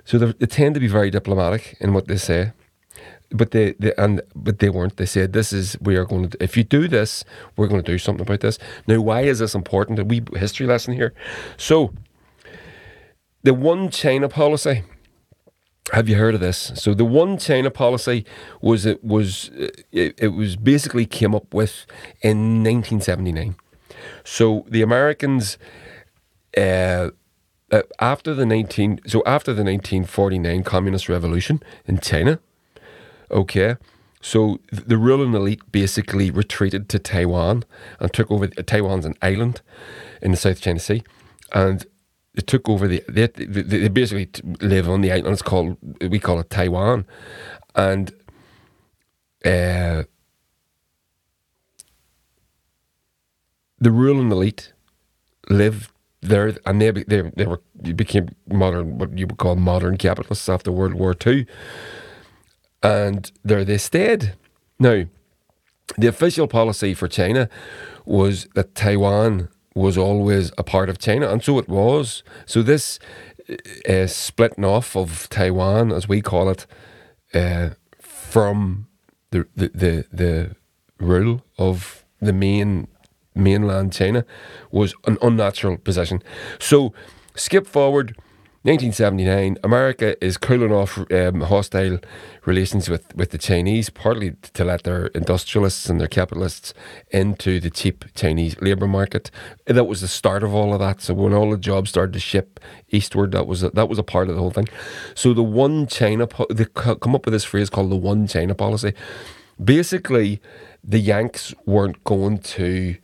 [0.04, 2.54] So they tend to be very diplomatic in what they say,
[3.32, 4.98] but they, they and but they weren't.
[4.98, 7.24] They said this is we are going to if you do this,
[7.56, 8.58] we're going to do something about this.
[8.88, 10.00] Now, why is this important?
[10.00, 11.14] A wee history lesson here.
[11.58, 11.94] So,
[13.46, 14.84] the one China policy.
[15.94, 16.72] Have you heard of this?
[16.76, 18.26] So the one China policy
[18.60, 19.52] was it was
[19.92, 21.86] it, it was basically came up with
[22.22, 23.56] in 1979.
[24.24, 25.58] So the Americans.
[26.58, 27.12] Uh,
[27.72, 32.40] uh, after the 19 so after the 1949 communist revolution in China
[33.32, 33.76] okay
[34.22, 37.64] so the ruling elite basically retreated to Taiwan
[38.00, 39.62] and took over uh, Taiwan's an island
[40.22, 41.04] in the South China Sea
[41.54, 41.88] and
[42.36, 44.30] they took over the they, they, they basically
[44.62, 45.34] live on the island.
[45.34, 47.06] It's called we call it Taiwan.
[47.76, 48.12] And
[49.44, 50.04] uh,
[53.80, 54.74] the ruling elite
[55.50, 57.62] lived there, and they they they were
[57.96, 61.46] became modern, what you would call modern capitalists after World War Two,
[62.82, 64.34] and there they stayed.
[64.80, 65.06] Now,
[65.98, 67.50] the official policy for China
[68.06, 72.24] was that Taiwan was always a part of China, and so it was.
[72.46, 73.00] So this
[73.88, 76.66] uh, splitting off of Taiwan, as we call it,
[77.34, 78.88] uh, from
[79.32, 80.56] the, the the the
[80.98, 82.88] rule of the main
[83.36, 84.26] mainland China
[84.72, 86.24] was an unnatural position.
[86.60, 86.94] So,
[87.36, 88.16] skip forward.
[88.66, 92.00] 1979, America is cooling off um, hostile
[92.46, 96.74] relations with, with the Chinese, partly to let their industrialists and their capitalists
[97.12, 99.30] into the cheap Chinese labour market.
[99.68, 101.00] That was the start of all of that.
[101.00, 104.04] So when all the jobs started to ship eastward, that was a, that was a
[104.04, 104.68] part of the whole thing.
[105.14, 108.96] So the one China, they come up with this phrase called the one China policy.
[109.64, 110.42] Basically,
[110.84, 112.96] the Yanks weren't going to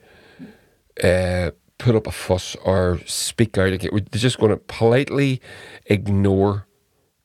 [1.03, 3.89] uh, put up a fuss or speak out again.
[3.91, 5.41] They're just going to politely
[5.87, 6.67] ignore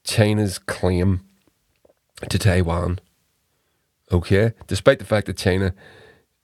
[0.02, 1.20] China's claim
[2.30, 2.98] to Taiwan.
[4.10, 5.74] Okay, despite the fact that China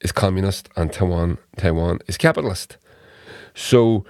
[0.02, 2.76] is communist and Taiwan Taiwan is capitalist.
[3.54, 4.04] So,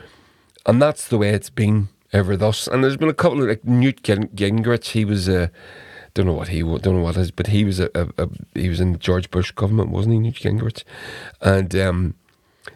[0.67, 2.67] and that's the way it's been ever thus.
[2.67, 4.87] And there's been a couple of like Newt Gingrich.
[4.87, 5.53] He was a
[6.15, 8.69] don't know what he don't know what is, but he was a, a, a he
[8.69, 10.83] was in the George Bush government, wasn't he, Newt Gingrich?
[11.41, 12.15] And um,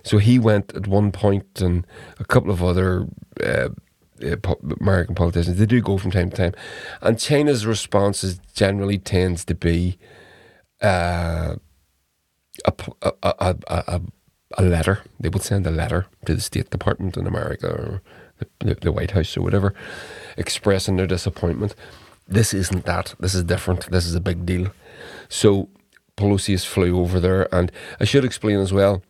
[0.06, 1.84] so he went at one point, and
[2.20, 3.06] a couple of other
[3.44, 3.70] uh,
[4.22, 5.58] uh, American politicians.
[5.58, 6.54] They do go from time to time,
[7.02, 9.98] and China's response is generally tends to be
[10.80, 11.56] uh,
[12.64, 14.00] a, a, a, a,
[14.56, 15.00] a letter.
[15.18, 18.02] They would send a letter to the State Department in America or
[18.60, 19.74] the, the White House or whatever,
[20.36, 21.74] expressing their disappointment.
[22.28, 23.16] This isn't that.
[23.18, 23.90] This is different.
[23.90, 24.68] This is a big deal.
[25.28, 25.68] So
[26.16, 29.02] Pelosi flew over there, and I should explain as well.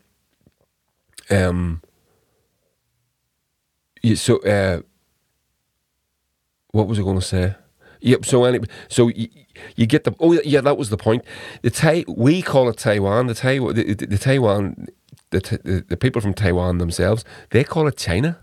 [1.30, 1.82] Um.
[4.02, 4.80] yeah, So, uh,
[6.72, 7.54] what was I going to say?
[8.00, 8.24] Yep.
[8.24, 9.28] So anyway, so you,
[9.74, 11.24] you get the oh yeah, that was the point.
[11.62, 13.26] The Tai we call it Taiwan.
[13.26, 14.86] The Taiwan the, the, the Taiwan
[15.30, 18.38] the, the the people from Taiwan themselves they call it China.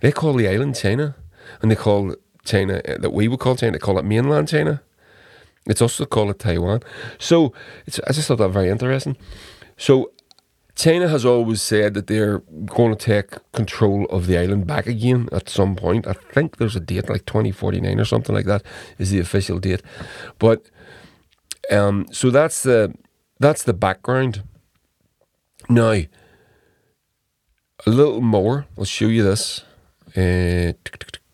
[0.00, 1.16] They call the island China,
[1.62, 3.72] and they call China that we would call China.
[3.72, 4.82] They call it mainland China.
[5.66, 6.80] It's also called Taiwan.
[7.18, 7.52] So
[7.86, 9.16] it's I just thought that very interesting.
[9.76, 10.12] So
[10.74, 15.28] China has always said that they're going to take control of the island back again
[15.30, 16.06] at some point.
[16.06, 18.62] I think there's a date like 2049 or something like that
[18.98, 19.82] is the official date.
[20.38, 20.68] But
[21.70, 22.94] um, so that's the
[23.38, 24.42] that's the background.
[25.68, 26.08] Now, a
[27.86, 28.66] little more.
[28.76, 29.62] I'll show you this.
[30.16, 30.72] Uh,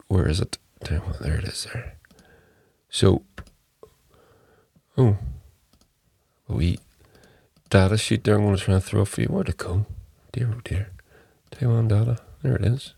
[0.09, 0.59] where is it?
[0.88, 1.66] There it is.
[1.72, 1.96] There.
[2.88, 3.22] So,
[4.96, 5.18] oh,
[6.48, 6.79] we
[7.71, 9.29] data sheet there I'm going to try and throw for you.
[9.29, 9.87] Where'd it go?
[10.33, 10.91] Dear, oh dear.
[11.51, 12.19] Taiwan data.
[12.43, 12.95] There it is.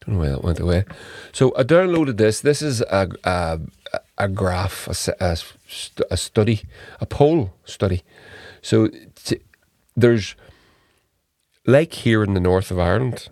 [0.00, 0.84] Don't know why that went away.
[1.32, 2.40] So I downloaded this.
[2.40, 3.60] This is a, a,
[4.18, 5.36] a graph, a, a,
[6.10, 6.62] a study,
[7.00, 8.02] a poll study.
[8.60, 9.40] So t-
[9.96, 10.34] there's,
[11.66, 13.28] like here in the north of Ireland,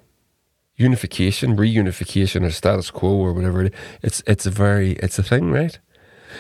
[0.76, 5.22] unification, reunification, or status quo, or whatever it is, it's, it's a very, it's a
[5.22, 5.78] thing, right?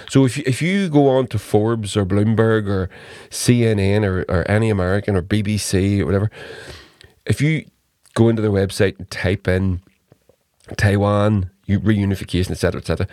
[0.08, 2.90] So if you, if you go on to Forbes or Bloomberg or
[3.30, 6.30] CNN or, or any American or BBC or whatever,
[7.26, 7.66] if you
[8.14, 9.80] go into their website and type in
[10.76, 13.06] Taiwan reunification, etc., etc.,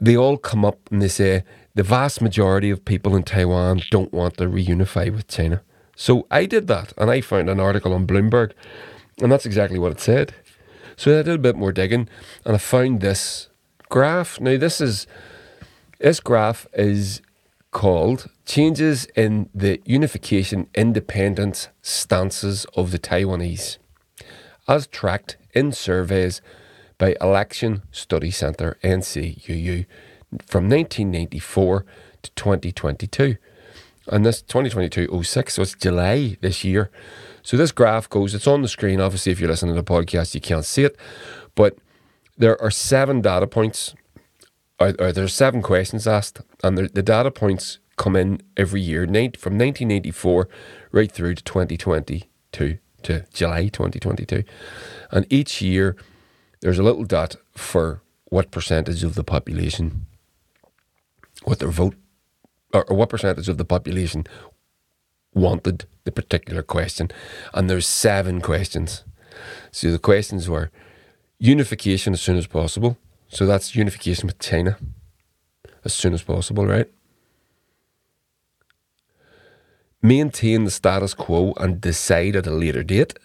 [0.00, 1.44] they all come up and they say
[1.74, 5.62] the vast majority of people in Taiwan don't want to reunify with China.
[5.96, 8.52] So I did that and I found an article on Bloomberg,
[9.20, 10.34] and that's exactly what it said.
[10.96, 12.08] So I did a bit more digging
[12.44, 13.48] and I found this
[13.88, 14.40] graph.
[14.40, 15.06] Now, this is
[15.98, 17.22] this graph is
[17.70, 23.78] called Changes in the Unification Independence Stances of the Taiwanese,
[24.66, 26.40] as tracked in surveys
[26.98, 29.86] by Election Study Centre NCCU
[30.46, 31.84] from 1994
[32.22, 33.36] to 2022.
[34.06, 36.90] And this 2022 06, so it's July this year.
[37.42, 39.00] So this graph goes, it's on the screen.
[39.00, 40.96] Obviously, if you're listening to the podcast, you can't see it.
[41.54, 41.76] But
[42.36, 43.94] there are seven data points
[44.78, 49.04] or, or there's seven questions asked, and the, the data points come in every year,
[49.04, 50.48] from 1984
[50.92, 54.44] right through to 2022 to July 2022,
[55.10, 55.96] and each year
[56.60, 60.06] there's a little dot for what percentage of the population,
[61.44, 61.94] what their vote,
[62.72, 64.26] or, or what percentage of the population
[65.34, 67.10] wanted the particular question,
[67.52, 69.04] and there's seven questions.
[69.70, 70.70] So the questions were
[71.38, 72.96] unification as soon as possible
[73.28, 74.78] so that's unification with China
[75.84, 76.90] as soon as possible, right?
[80.00, 83.18] Maintain the status quo and decide at a later date.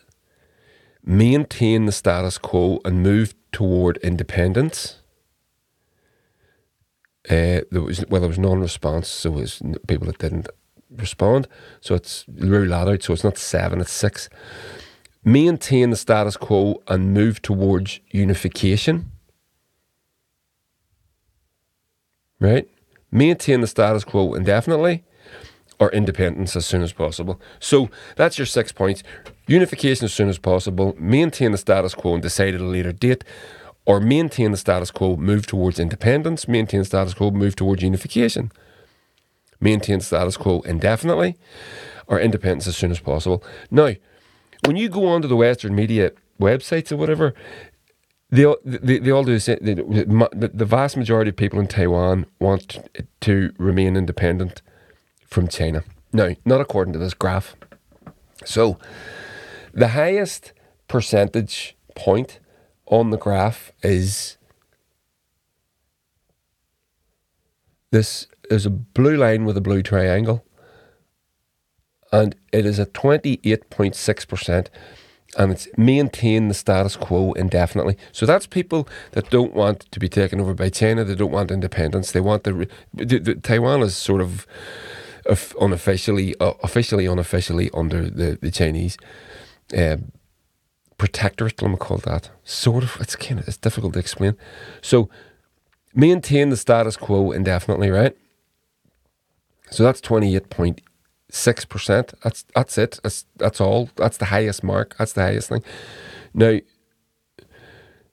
[1.04, 5.00] Maintain the status quo and move toward independence.
[7.30, 10.50] Uh, there was well, there was non-response, so it was people that didn't
[10.89, 11.48] respond.
[11.80, 13.04] So it's rule out.
[13.04, 14.28] So it's not seven, it's six.
[15.24, 19.12] Maintain the status quo and move towards unification.
[22.43, 22.69] Right?
[23.10, 25.03] Maintain the status quo indefinitely
[25.79, 27.41] or independence as soon as possible.
[27.60, 29.01] So that's your six points.
[29.47, 33.23] Unification as soon as possible, maintain the status quo and decide at a later date,
[33.86, 38.51] or maintain the status quo, move towards independence, maintain the status quo, move towards unification.
[39.60, 41.38] Maintain status quo indefinitely,
[42.08, 43.43] or independence as soon as possible.
[43.71, 43.93] Now,
[44.65, 47.34] when you go onto the Western media websites or whatever,
[49.12, 49.76] all do the,
[50.34, 52.80] the, the vast majority of people in Taiwan want
[53.22, 54.62] to remain independent
[55.28, 55.84] from China.
[56.12, 57.56] No, not according to this graph.
[58.46, 58.80] So,
[59.74, 60.54] the highest
[60.88, 62.39] percentage point
[62.88, 64.38] on the graph is
[67.92, 70.44] this is a blue line with a blue triangle,
[72.12, 74.67] and it is at 28.6%
[75.36, 77.98] and it's maintain the status quo indefinitely.
[78.12, 81.04] So that's people that don't want to be taken over by China.
[81.04, 82.12] They don't want independence.
[82.12, 84.48] They want the, the, the Taiwan is sort of
[85.60, 88.98] unofficially, uh, officially, unofficially under the the Chinese
[89.77, 89.98] uh,
[90.98, 91.62] protectorate.
[91.62, 92.98] Let me call that sort of.
[93.00, 94.36] It's kind of it's difficult to explain.
[94.81, 95.10] So
[95.94, 98.15] maintain the status quo indefinitely, right?
[99.71, 100.02] So that's
[101.34, 102.13] 28.6%.
[102.21, 103.00] That's that's it.
[103.04, 103.90] That's that's all.
[103.96, 104.96] That's the highest mark.
[104.98, 105.63] That's the highest thing.
[106.34, 106.60] Now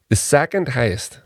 [0.08, 1.20] the second highest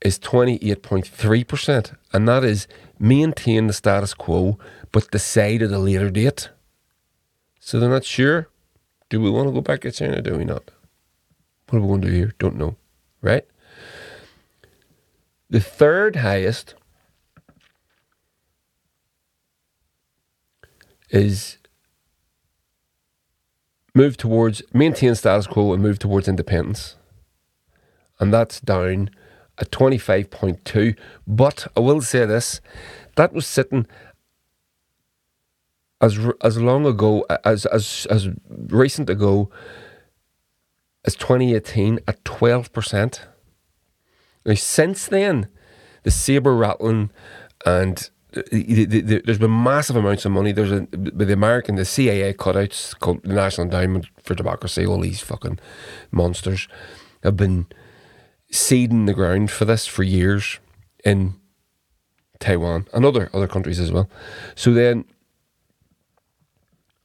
[0.00, 2.66] is 28.3%, and that is
[2.98, 4.58] maintain the status quo
[4.90, 6.50] but decide at a later date.
[7.60, 8.48] So they're not sure.
[9.08, 10.20] Do we want to go back to China?
[10.22, 10.70] Do we not?
[11.68, 12.32] What are we going to do here?
[12.38, 12.76] Don't know.
[13.20, 13.46] Right?
[15.48, 16.74] The third highest
[21.12, 21.58] is
[23.94, 26.96] move towards maintain status quo and move towards independence.
[28.18, 29.10] And that's down
[29.58, 30.96] at 25.2.
[31.26, 32.60] But I will say this
[33.16, 33.86] that was sitting
[36.00, 39.50] as as long ago as as as recent ago
[41.04, 43.20] as 2018 at 12%.
[44.44, 45.48] Now, since then,
[46.04, 47.10] the saber rattling
[47.66, 50.52] and there's been massive amounts of money.
[50.52, 54.86] There's a the American, the CIA cutouts called the National Endowment for Democracy.
[54.86, 55.58] All these fucking
[56.10, 56.68] monsters
[57.22, 57.66] have been
[58.50, 60.58] seeding the ground for this for years
[61.04, 61.34] in
[62.40, 64.08] Taiwan and other other countries as well.
[64.54, 65.04] So then,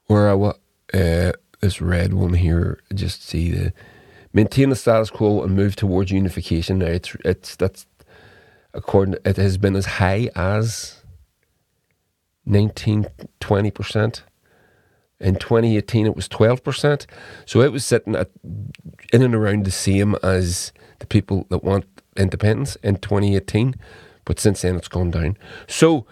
[0.06, 0.60] where I what
[0.94, 3.74] uh, this red one here, just see the
[4.32, 6.80] maintain the status quo and move towards unification.
[6.80, 7.86] Now it's it's that's
[8.74, 10.97] according it has been as high as
[12.48, 13.08] 19
[13.39, 14.22] 20%.
[15.20, 17.06] In 2018, it was 12%.
[17.45, 18.30] So it was sitting at
[19.12, 21.86] in and around the same as the people that want
[22.16, 23.76] independence in 2018.
[24.26, 25.38] But since then, it's gone down.
[25.68, 26.06] So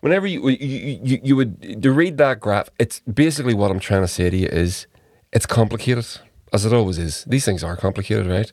[0.00, 4.02] whenever you, you, you, you would to read that graph, it's basically what I'm trying
[4.02, 4.86] to say to you is
[5.32, 6.06] it's complicated,
[6.52, 7.24] as it always is.
[7.24, 8.52] These things are complicated, right?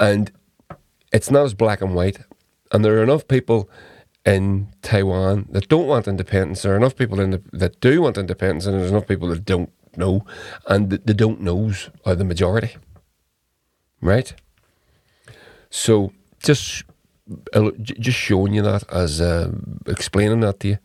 [0.00, 0.32] And
[1.12, 2.18] it's not as black and white.
[2.72, 3.68] And there are enough people
[4.24, 6.62] in Taiwan that don't want independence.
[6.62, 9.44] There are enough people in the, that do want independence, and there's enough people that
[9.44, 10.24] don't know,
[10.66, 12.76] and the, the don't knows are the majority,
[14.00, 14.32] right?
[15.70, 16.12] So
[16.42, 16.84] just
[17.54, 19.52] uh, just showing you that as uh,
[19.86, 20.78] explaining that to you,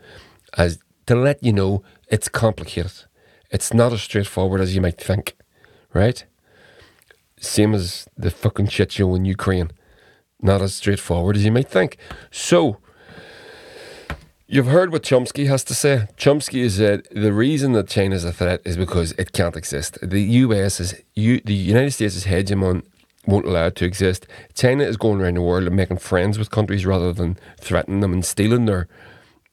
[0.57, 3.05] as to let you know it's complicated.
[3.49, 5.35] It's not as straightforward as you might think,
[5.93, 6.23] right?
[7.39, 9.71] Same as the fucking shit show in Ukraine.
[10.41, 11.97] Not as straightforward as you might think.
[12.29, 12.77] So,
[14.49, 16.07] You've heard what Chomsky has to say.
[16.15, 19.97] Chomsky has said the reason that China is a threat is because it can't exist.
[20.01, 22.83] The US is, you, the United States' is hegemon
[23.25, 24.25] won't allow it to exist.
[24.55, 28.13] China is going around the world and making friends with countries rather than threatening them
[28.13, 28.87] and stealing their,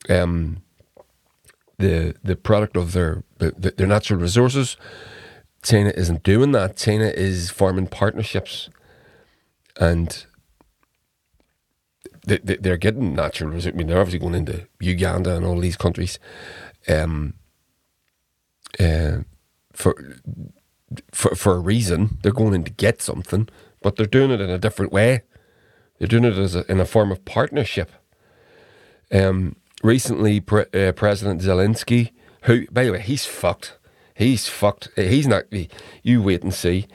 [0.08, 0.62] um,
[1.78, 4.76] the the product of their their natural resources.
[5.64, 6.76] China isn't doing that.
[6.76, 8.70] China is forming partnerships,
[9.80, 10.24] and
[12.26, 13.72] they, they, are getting natural resources.
[13.74, 16.18] I mean, they're obviously going into Uganda and all these countries
[16.88, 17.34] um,
[18.80, 19.18] uh,
[19.72, 19.94] for,
[21.12, 22.18] for, for a reason.
[22.22, 23.48] They're going in to get something,
[23.82, 25.22] but they're doing it in a different way.
[25.98, 27.92] They're doing it as a, in a form of partnership.
[29.12, 32.12] Um, recently, pre- uh, President Zelensky,
[32.42, 33.78] who, by the way, he's fucked.
[34.14, 34.88] He's fucked.
[34.96, 35.44] He's not.
[36.02, 36.86] You wait and see.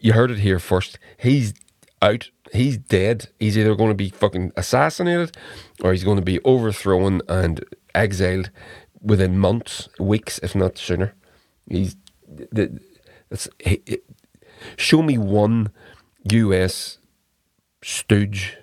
[0.00, 0.98] You heard it here first.
[1.18, 1.54] He's
[2.00, 3.28] out he's dead.
[3.38, 5.36] He's either going to be fucking assassinated
[5.82, 8.50] or he's going to be overthrown and exiled
[9.00, 11.14] within months, weeks, if not sooner.
[11.68, 11.96] He's
[12.26, 12.80] the,
[13.60, 14.04] it,
[14.76, 15.70] show me one
[16.30, 16.98] US
[17.82, 18.56] stooge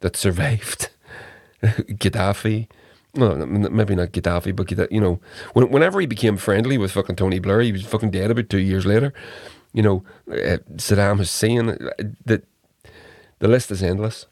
[0.00, 0.90] that survived
[1.62, 2.68] Gaddafi.
[3.14, 5.20] No, maybe not Gaddafi, but you know,
[5.52, 8.86] whenever he became friendly with fucking Tony Blair, he was fucking dead about two years
[8.86, 9.12] later.
[9.74, 11.70] You know, uh, Saddam Hussein.
[11.70, 11.90] Uh,
[12.24, 12.44] that
[13.42, 14.26] the list is endless.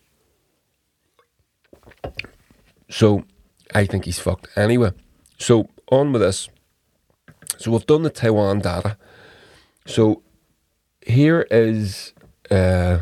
[2.88, 3.24] So
[3.74, 4.46] I think he's fucked.
[4.56, 4.92] Anyway,
[5.36, 6.48] so on with this.
[7.58, 8.96] So we've done the Taiwan data.
[9.84, 10.22] So
[11.04, 12.14] here is
[12.52, 13.00] uh,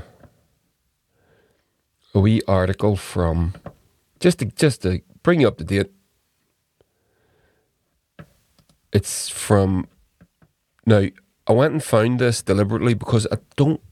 [2.15, 3.53] a wee article from
[4.19, 5.93] just to just to bring you up to date.
[8.95, 9.89] It's from
[10.87, 11.05] now.
[11.47, 13.83] I went and found this deliberately because I don't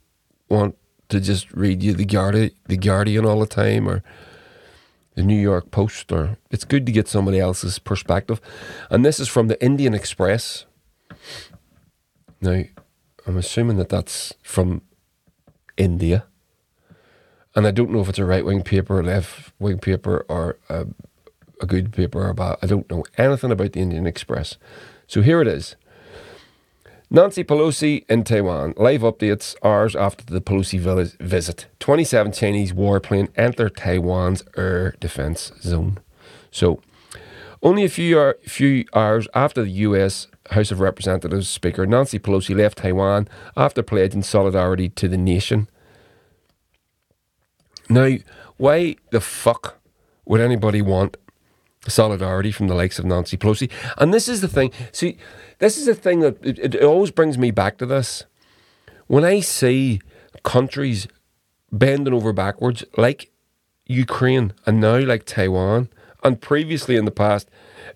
[0.48, 0.76] want
[1.08, 4.02] to just read you the Guardian, the Guardian all the time or
[5.14, 8.40] the New York Post or it's good to get somebody else's perspective.
[8.90, 10.66] And this is from the Indian Express.
[12.40, 12.64] Now,
[13.26, 14.82] I'm assuming that that's from
[15.76, 16.26] India.
[17.54, 20.58] And I don't know if it's a right wing paper, a left wing paper, or
[20.68, 20.86] a,
[21.60, 22.58] a good paper or bad.
[22.62, 24.58] I don't know anything about the Indian Express.
[25.06, 25.76] So here it is.
[27.08, 28.74] Nancy Pelosi in Taiwan.
[28.76, 30.80] Live updates hours after the Pelosi
[31.20, 31.66] visit.
[31.78, 35.98] 27 Chinese warplane enter Taiwan's air defense zone.
[36.50, 36.80] So,
[37.62, 42.56] Only a few, hour, few hours after the US House of Representatives Speaker Nancy Pelosi
[42.56, 45.68] left Taiwan after pledging solidarity to the nation.
[47.88, 48.16] Now,
[48.56, 49.78] why the fuck
[50.24, 51.16] would anybody want
[51.90, 53.70] solidarity from the likes of Nancy Pelosi?
[53.98, 54.72] And this is the thing.
[54.92, 55.18] See,
[55.58, 58.24] this is the thing that it, it always brings me back to this.
[59.06, 60.00] When I see
[60.42, 61.06] countries
[61.72, 63.30] bending over backwards, like
[63.86, 65.88] Ukraine and now like Taiwan,
[66.22, 67.48] and previously in the past,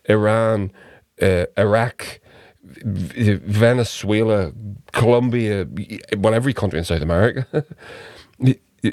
[0.09, 0.73] Iran,
[1.21, 2.21] uh, Iraq,
[2.63, 4.53] Venezuela,
[4.93, 5.67] Colombia,
[6.17, 7.47] well, every country in South America,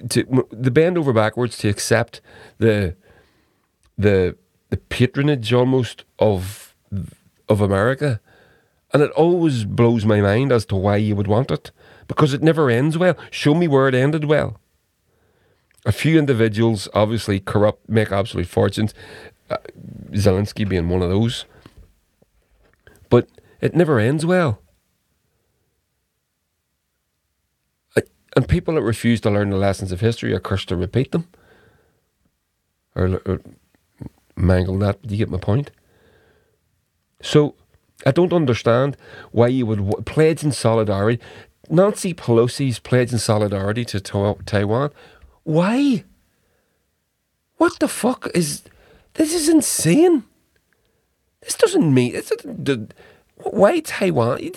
[0.09, 2.21] to, the bend over backwards to accept
[2.57, 2.95] the
[3.97, 4.35] the
[4.69, 6.75] the patronage almost of
[7.49, 8.19] of America,
[8.93, 11.71] and it always blows my mind as to why you would want it
[12.07, 13.15] because it never ends well.
[13.31, 14.59] Show me where it ended well.
[15.85, 18.93] A few individuals obviously corrupt, make absolute fortunes.
[19.49, 19.57] Uh,
[20.11, 21.45] Zelensky being one of those.
[23.09, 23.29] But
[23.61, 24.61] it never ends well.
[28.37, 31.27] And people that refuse to learn the lessons of history are cursed to repeat them.
[32.95, 33.41] Or, or
[34.37, 35.01] mangle that.
[35.01, 35.71] Do you get my point?
[37.21, 37.55] So,
[38.05, 38.95] I don't understand
[39.31, 41.21] why you would pledge in solidarity.
[41.69, 44.91] Nancy Pelosi's pledging solidarity to Taiwan.
[45.43, 46.03] Why?
[47.57, 48.63] What the fuck is.
[49.15, 50.23] This is insane.
[51.41, 52.15] This doesn't mean.
[52.15, 52.87] It's, a
[53.37, 54.51] why Taiwan?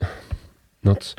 [0.82, 1.16] Nuts.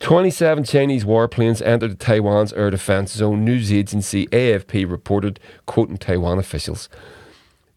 [0.00, 6.88] 27 Chinese warplanes entered Taiwan's air defense zone, news agency AFP reported, quoting Taiwan officials.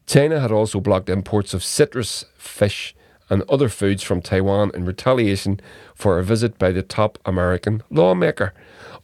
[0.06, 2.96] China had also blocked imports of citrus, fish,
[3.30, 5.60] and other foods from Taiwan in retaliation
[5.96, 8.54] for a visit by the top American lawmaker.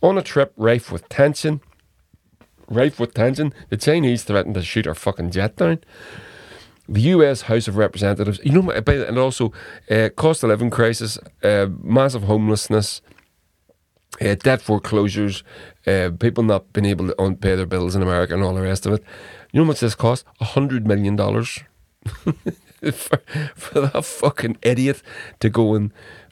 [0.01, 1.61] On a trip rife with tension,
[2.69, 5.79] rife with tension, the Chinese threatened to shoot our fucking jet down.
[6.89, 9.51] The US House of Representatives, you know, and also
[9.89, 13.01] uh, cost of living crisis, uh, massive homelessness,
[14.21, 15.43] uh, debt foreclosures,
[15.85, 18.85] uh, people not being able to pay their bills in America, and all the rest
[18.85, 19.03] of it.
[19.51, 20.25] You know much this cost?
[20.39, 21.59] A hundred million dollars
[22.05, 23.17] for,
[23.55, 25.01] for that fucking idiot
[25.39, 25.91] to go and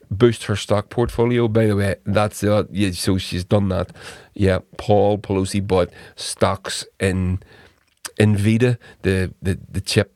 [0.10, 1.48] boost her stock portfolio.
[1.48, 2.92] By the way, that's uh, yeah.
[2.92, 3.92] So she's done that.
[4.34, 7.40] Yeah, Paul Pelosi bought stocks in
[8.20, 10.15] Nvidia, the the the chip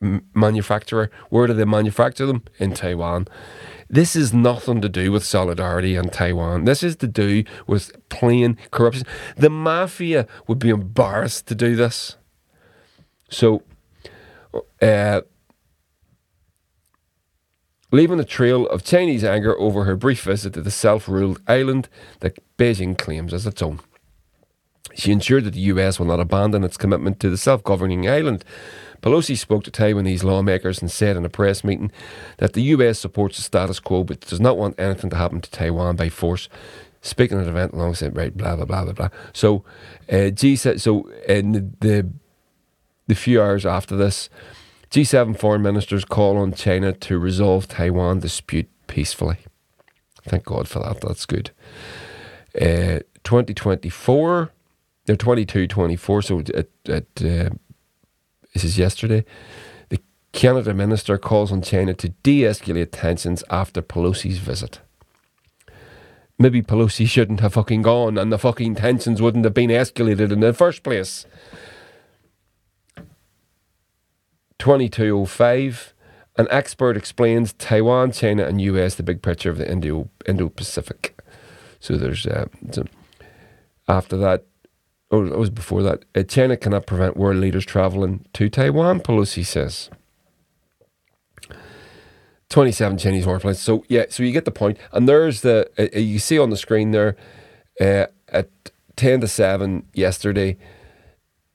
[0.00, 1.10] manufacturer.
[1.30, 2.44] Where do they manufacture them?
[2.58, 3.28] In Taiwan.
[3.88, 6.64] This is nothing to do with solidarity in Taiwan.
[6.64, 9.04] This is to do with plain corruption.
[9.36, 12.16] The mafia would be embarrassed to do this.
[13.30, 13.62] So,
[14.82, 15.22] uh,
[17.92, 21.88] leaving a trail of Chinese anger over her brief visit to the self ruled island
[22.20, 23.80] that Beijing claims as its own.
[24.94, 28.44] She ensured that the US will not abandon its commitment to the self governing island.
[29.06, 31.92] Pelosi spoke to Taiwanese lawmakers and said in a press meeting
[32.38, 35.48] that the US supports the status quo but does not want anything to happen to
[35.48, 36.48] Taiwan by force.
[37.02, 39.08] Speaking at an event alongside, right, blah, blah, blah, blah, blah.
[39.32, 39.62] So,
[40.10, 42.10] uh, G so in the,
[43.06, 44.28] the few hours after this,
[44.90, 49.38] G7 foreign ministers call on China to resolve Taiwan dispute peacefully.
[50.24, 51.00] Thank God for that.
[51.00, 51.52] That's good.
[52.60, 54.50] Uh, 2024,
[55.04, 57.50] they're 22 24, so at, at uh,
[58.56, 59.22] this is yesterday.
[59.90, 60.00] The
[60.32, 64.80] Canada minister calls on China to de escalate tensions after Pelosi's visit.
[66.38, 70.40] Maybe Pelosi shouldn't have fucking gone and the fucking tensions wouldn't have been escalated in
[70.40, 71.26] the first place.
[74.58, 75.92] 2205.
[76.38, 81.20] An expert explains Taiwan, China, and US the big picture of the Indo Pacific.
[81.78, 82.46] So there's uh,
[83.86, 84.46] after that,
[85.10, 86.04] or oh, it was before that.
[86.14, 89.90] Uh, China cannot prevent world leaders traveling to Taiwan, Pelosi says.
[92.48, 93.56] 27 Chinese warplanes.
[93.56, 94.78] So, yeah, so you get the point.
[94.92, 97.16] And there's the, uh, uh you see on the screen there
[97.80, 98.50] uh, at
[98.96, 100.56] 10 to 7 yesterday,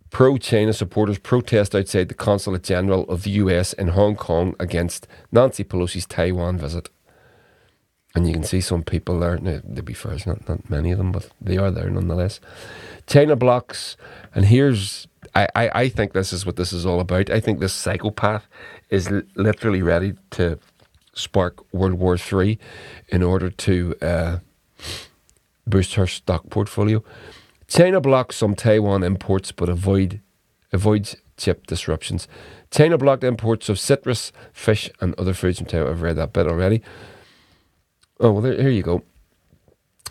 [0.10, 5.08] pro China supporters protest outside the Consulate General of the US in Hong Kong against
[5.32, 6.90] Nancy Pelosi's Taiwan visit.
[8.14, 9.38] And you can see some people there.
[9.38, 12.42] Now, to be fair, not, not many of them, but they are there nonetheless.
[13.12, 13.98] China blocks,
[14.34, 15.06] and here's
[15.36, 17.30] I, I, I think this is what this is all about.
[17.30, 18.48] I think this psychopath
[18.90, 20.58] is l- literally ready to
[21.14, 22.58] spark World War Three
[23.10, 24.38] in order to uh,
[25.68, 27.04] boost her stock portfolio.
[27.68, 30.22] China blocks some Taiwan imports but avoid
[30.72, 32.30] avoids chip disruptions.
[32.72, 35.92] China blocked imports of citrus, fish, and other foods from Taiwan.
[35.92, 36.82] I've read that bit already.
[38.22, 39.04] Oh well, there, here you go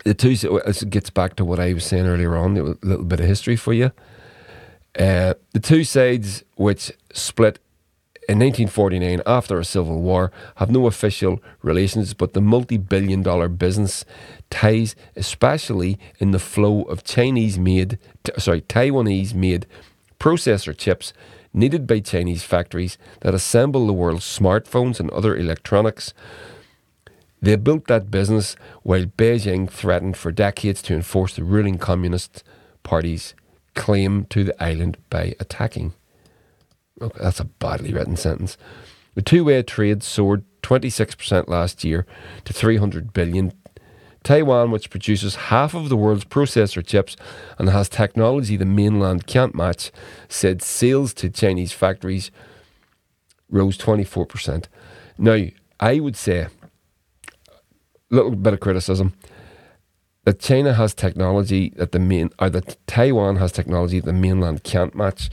[0.03, 0.35] the two
[0.65, 2.57] it gets back to what I was saying earlier on.
[2.57, 3.91] A little bit of history for you.
[4.97, 7.59] Uh, the two sides, which split
[8.27, 13.47] in 1949 after a civil war, have no official relations, but the multi billion dollar
[13.47, 14.05] business
[14.49, 19.65] ties, especially in the flow of Chinese made, t- sorry, Taiwanese made
[20.19, 21.13] processor chips
[21.53, 26.13] needed by Chinese factories that assemble the world's smartphones and other electronics.
[27.41, 32.43] They built that business while Beijing threatened for decades to enforce the ruling Communist
[32.83, 33.33] Party's
[33.73, 35.93] claim to the island by attacking.
[37.01, 38.57] Okay, that's a badly written sentence.
[39.15, 42.05] The two-way trade soared 26% last year
[42.45, 43.53] to 300 billion.
[44.23, 47.15] Taiwan, which produces half of the world's processor chips
[47.57, 49.91] and has technology the mainland can't match,
[50.29, 52.29] said sales to Chinese factories
[53.49, 54.67] rose 24%.
[55.17, 55.47] Now,
[55.79, 56.47] I would say,
[58.11, 59.13] little bit of criticism,
[60.25, 64.93] that China has technology that the main, or that Taiwan has technology the mainland can't
[64.93, 65.29] match.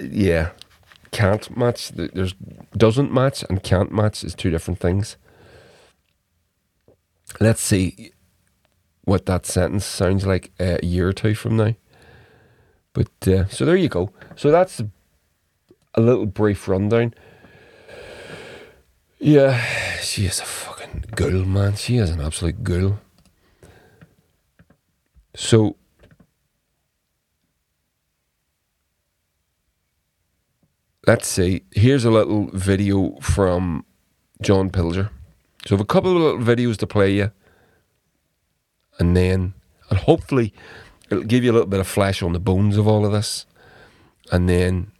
[0.00, 0.50] Yeah,
[1.12, 1.90] can't match.
[1.90, 2.34] There's
[2.76, 5.16] doesn't match and can't match is two different things.
[7.40, 8.12] Let's see
[9.04, 11.74] what that sentence sounds like uh, a year or two from now.
[12.92, 14.10] But uh, so there you go.
[14.36, 14.80] So that's
[15.94, 17.14] a, little brief rundown.
[19.18, 19.60] Yeah,
[20.00, 20.44] she is a
[21.14, 21.76] girl, man.
[21.76, 23.00] She is an absolute girl.
[25.34, 25.76] So
[31.06, 31.62] let's see.
[31.70, 33.84] Here's a little video from
[34.40, 35.10] John Pilger.
[35.66, 37.30] So I have a couple of little videos to play you,
[38.98, 39.54] and then,
[39.90, 40.52] and hopefully,
[41.08, 43.46] it'll give you a little bit of flesh on the bones of all of this,
[44.32, 44.90] and then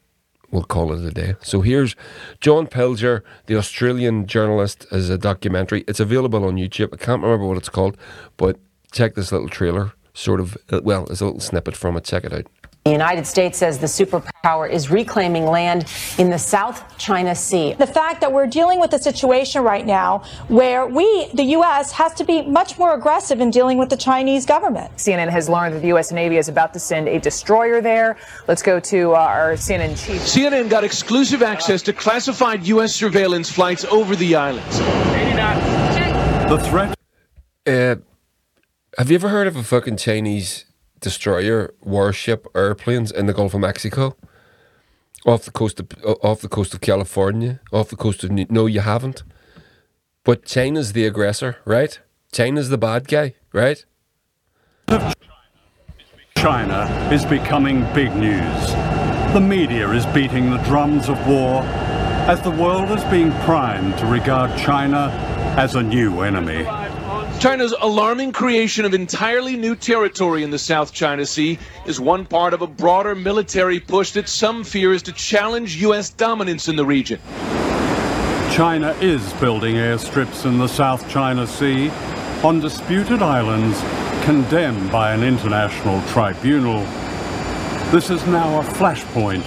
[0.53, 1.35] we'll call it a day.
[1.43, 1.97] So here's
[2.41, 5.85] John Pilger, the Australian journalist, as a documentary.
[5.89, 6.91] It's available on YouTube.
[6.93, 7.97] I can't remember what it's called,
[8.37, 8.61] but
[8.93, 9.93] check this little trailer.
[10.15, 12.05] Sort of, uh, well, it's a little snippet from it.
[12.05, 12.47] Check it out.
[12.85, 15.87] The United States says the superpower is reclaiming land
[16.19, 17.75] in the South China Sea.
[17.75, 22.13] The fact that we're dealing with a situation right now where we, the U.S., has
[22.15, 24.91] to be much more aggressive in dealing with the Chinese government.
[24.97, 26.11] CNN has learned that the U.S.
[26.11, 28.17] Navy is about to send a destroyer there.
[28.49, 30.21] Let's go to uh, our CNN chief.
[30.23, 32.93] CNN got exclusive access to classified U.S.
[32.93, 34.79] surveillance flights over the islands.
[36.49, 36.99] The threat.
[37.65, 38.03] Uh,
[38.99, 40.65] have you ever heard of a fucking Chinese
[41.03, 44.17] destroyer warship airplanes in the Gulf of Mexico,
[45.27, 45.89] off the coast of
[46.23, 49.23] off the coast of California, off the coast of New- no, you haven't.
[50.25, 51.99] But China's the aggressor, right?
[52.33, 53.85] China's the bad guy, right?
[56.37, 58.67] China is becoming big news.
[59.33, 61.63] The media is beating the drums of war
[62.27, 65.09] as the world is being primed to regard China
[65.57, 66.65] as a new enemy.
[67.43, 72.55] China's alarming creation of entirely new territory in the South China Sea is one part
[72.55, 76.11] of a broader military push that some fear is to challenge U.S.
[76.11, 77.19] dominance in the region.
[78.53, 81.91] China is building airstrips in the South China Sea
[82.45, 83.77] on disputed islands
[84.25, 86.85] condemned by an international tribunal.
[87.91, 89.43] This is now a flashpoint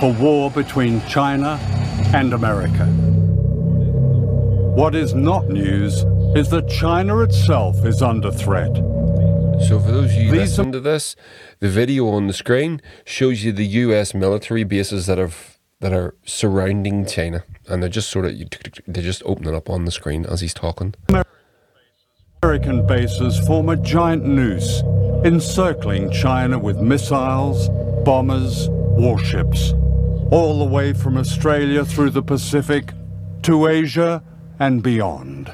[0.00, 1.60] for war between China
[2.12, 2.86] and America.
[4.74, 6.04] What is not news
[6.36, 8.74] is that China itself is under threat.
[9.66, 11.16] So, for those of you These listen to this,
[11.60, 14.12] the video on the screen shows you the U.S.
[14.12, 15.30] military bases that are
[15.80, 18.34] that are surrounding China, and they're just sort of
[18.86, 20.94] they're just opening up on the screen as he's talking.
[22.42, 24.82] American bases form a giant noose
[25.24, 27.70] encircling China with missiles,
[28.04, 29.72] bombers, warships,
[30.30, 32.92] all the way from Australia through the Pacific
[33.42, 34.22] to Asia
[34.58, 35.50] and beyond.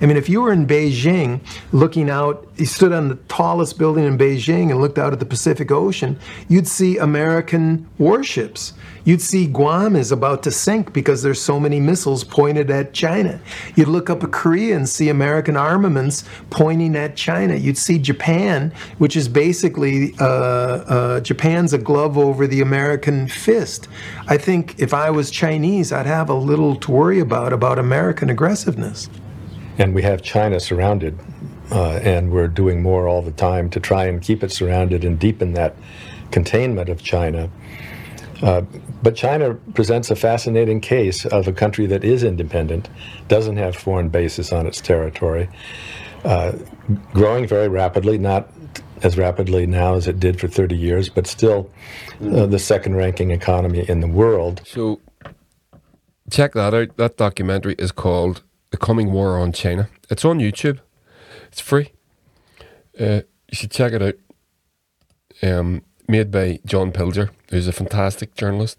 [0.00, 1.40] I mean, if you were in Beijing
[1.72, 5.26] looking out, you stood on the tallest building in Beijing and looked out at the
[5.26, 8.72] Pacific Ocean, you'd see American warships.
[9.04, 13.40] You'd see Guam is about to sink because there's so many missiles pointed at China.
[13.74, 17.54] You'd look up at Korea and see American armaments pointing at China.
[17.54, 23.88] You'd see Japan, which is basically uh, uh, Japan's a glove over the American fist.
[24.28, 28.30] I think if I was Chinese, I'd have a little to worry about about American
[28.30, 29.08] aggressiveness
[29.80, 31.18] and we have China surrounded,
[31.72, 35.18] uh, and we're doing more all the time to try and keep it surrounded and
[35.18, 35.74] deepen that
[36.30, 37.50] containment of China.
[38.42, 38.60] Uh,
[39.02, 42.90] but China presents a fascinating case of a country that is independent,
[43.28, 45.48] doesn't have foreign bases on its territory,
[46.26, 46.52] uh,
[47.14, 48.50] growing very rapidly, not
[49.02, 51.70] as rapidly now as it did for 30 years, but still
[52.22, 54.60] uh, the second ranking economy in the world.
[54.66, 55.00] So,
[56.30, 56.98] check that out.
[56.98, 59.88] That documentary is called the coming war on China.
[60.08, 60.80] It's on YouTube.
[61.48, 61.92] It's free.
[62.98, 64.14] Uh, you should check it out.
[65.42, 68.78] Um, made by John Pilger, who's a fantastic journalist,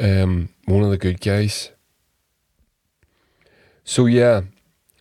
[0.00, 1.70] um, one of the good guys.
[3.84, 4.42] So yeah,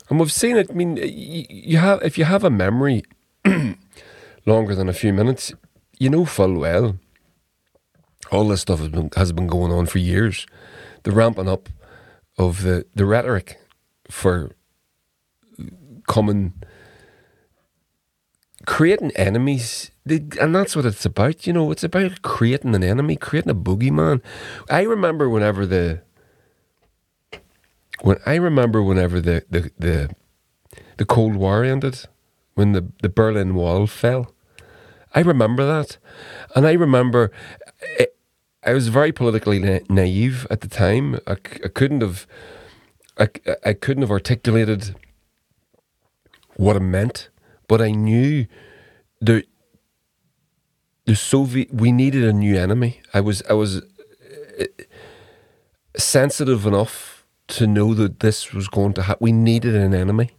[0.10, 0.72] and we've seen it.
[0.72, 3.04] I mean, you, have if you have a memory
[4.46, 5.54] longer than a few minutes,
[6.00, 6.98] you know full well
[8.32, 10.48] all this stuff has been has been going on for years.
[11.04, 11.70] The ramping up
[12.38, 13.60] of the the rhetoric
[14.12, 14.52] for
[16.08, 16.54] coming
[18.66, 19.92] creating enemies.
[20.40, 21.72] And that's what it's about you know.
[21.72, 24.22] It's about creating an enemy creating a boogeyman.
[24.70, 26.02] I remember whenever the
[28.02, 30.10] when i remember whenever the the the,
[30.98, 32.06] the cold war ended
[32.56, 34.34] when the, the berlin wall fell.
[35.14, 35.98] I remember that.
[36.56, 37.32] And i remember
[38.00, 38.16] it,
[38.64, 41.20] I was very politically na- naive at the time.
[41.28, 42.28] I, I couldn't have,
[43.22, 43.30] I,
[43.64, 44.96] I couldn't have articulated
[46.56, 47.30] what it meant,
[47.68, 48.48] but I knew
[49.20, 49.44] the
[51.06, 51.72] the Soviet.
[51.72, 53.02] We needed a new enemy.
[53.14, 53.78] I was I was
[54.60, 54.66] uh,
[55.96, 59.24] sensitive enough to know that this was going to happen.
[59.24, 60.32] We needed an enemy,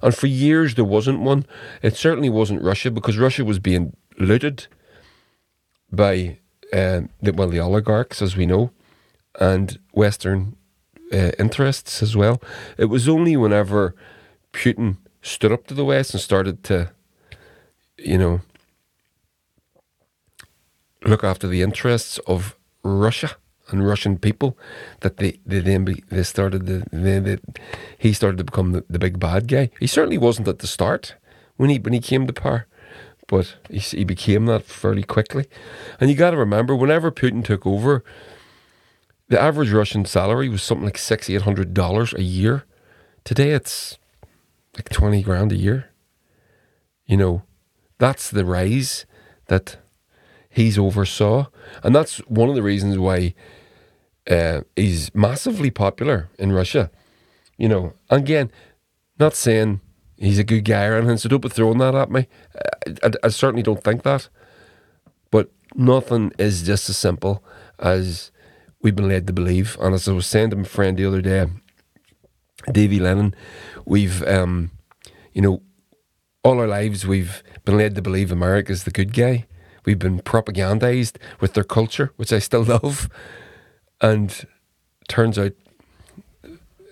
[0.00, 1.46] and for years there wasn't one.
[1.82, 4.68] It certainly wasn't Russia because Russia was being looted
[5.90, 6.38] by
[6.72, 8.70] uh, the, well, the oligarchs, as we know,
[9.40, 10.56] and Western
[11.14, 12.42] uh, interests as well.
[12.76, 13.94] It was only whenever
[14.52, 16.90] Putin stood up to the West and started to,
[17.96, 18.40] you know,
[21.04, 23.36] look after the interests of Russia
[23.68, 24.58] and Russian people
[25.00, 27.38] that they, they then be, they started the they, they,
[27.96, 29.70] he started to become the, the big bad guy.
[29.80, 31.14] He certainly wasn't at the start
[31.56, 32.66] when he when he came to power
[33.26, 35.46] but he, he became that fairly quickly.
[36.00, 38.04] And you got to remember, whenever Putin took over,
[39.28, 42.64] the average Russian salary was something like six, eight hundred dollars a year.
[43.24, 43.98] Today it's
[44.76, 45.90] like twenty grand a year.
[47.06, 47.42] You know,
[47.98, 49.06] that's the rise
[49.46, 49.78] that
[50.48, 51.46] he's oversaw,
[51.82, 53.34] and that's one of the reasons why
[54.30, 56.90] uh, he's massively popular in Russia.
[57.56, 58.50] You know, again,
[59.18, 59.80] not saying
[60.16, 62.28] he's a good guy or anything, so don't be throwing that at me.
[62.86, 64.28] I, I, I certainly don't think that.
[65.30, 67.44] But nothing is just as simple
[67.78, 68.30] as
[68.84, 69.76] we've been led to believe.
[69.80, 71.46] And as I was saying to my friend the other day,
[72.70, 73.34] Davy Lennon,
[73.86, 74.70] we've, um,
[75.32, 75.62] you know,
[76.44, 79.46] all our lives we've been led to believe America's the good guy.
[79.86, 83.08] We've been propagandized with their culture, which I still love.
[84.02, 84.46] And
[85.08, 85.52] turns out,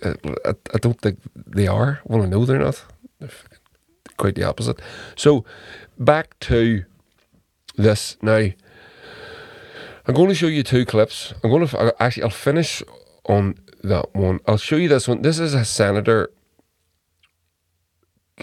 [0.03, 0.15] uh,
[0.47, 2.01] I, I don't think they are.
[2.05, 2.85] Well, I know they're not
[4.17, 4.81] quite the opposite.
[5.15, 5.45] So
[5.99, 6.85] back to
[7.77, 8.49] this now.
[10.07, 11.33] I'm going to show you two clips.
[11.43, 12.83] I'm going to uh, actually I'll finish
[13.27, 14.41] on that one.
[14.47, 15.23] I'll show you this one.
[15.23, 16.31] This is a senator,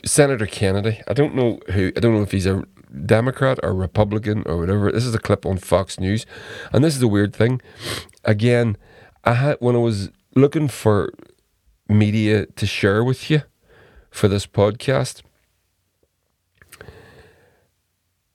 [0.05, 1.01] Senator Kennedy.
[1.07, 1.91] I don't know who.
[1.97, 2.63] I don't know if he's a
[3.05, 4.91] Democrat or Republican or whatever.
[4.91, 6.25] This is a clip on Fox News,
[6.71, 7.61] and this is a weird thing.
[8.23, 8.77] Again,
[9.25, 11.13] I had when I was looking for
[11.89, 13.41] media to share with you
[14.09, 15.23] for this podcast,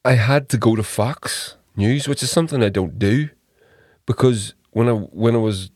[0.05, 3.31] I had to go to Fox News, which is something I don't do,
[4.07, 5.71] because when I when I was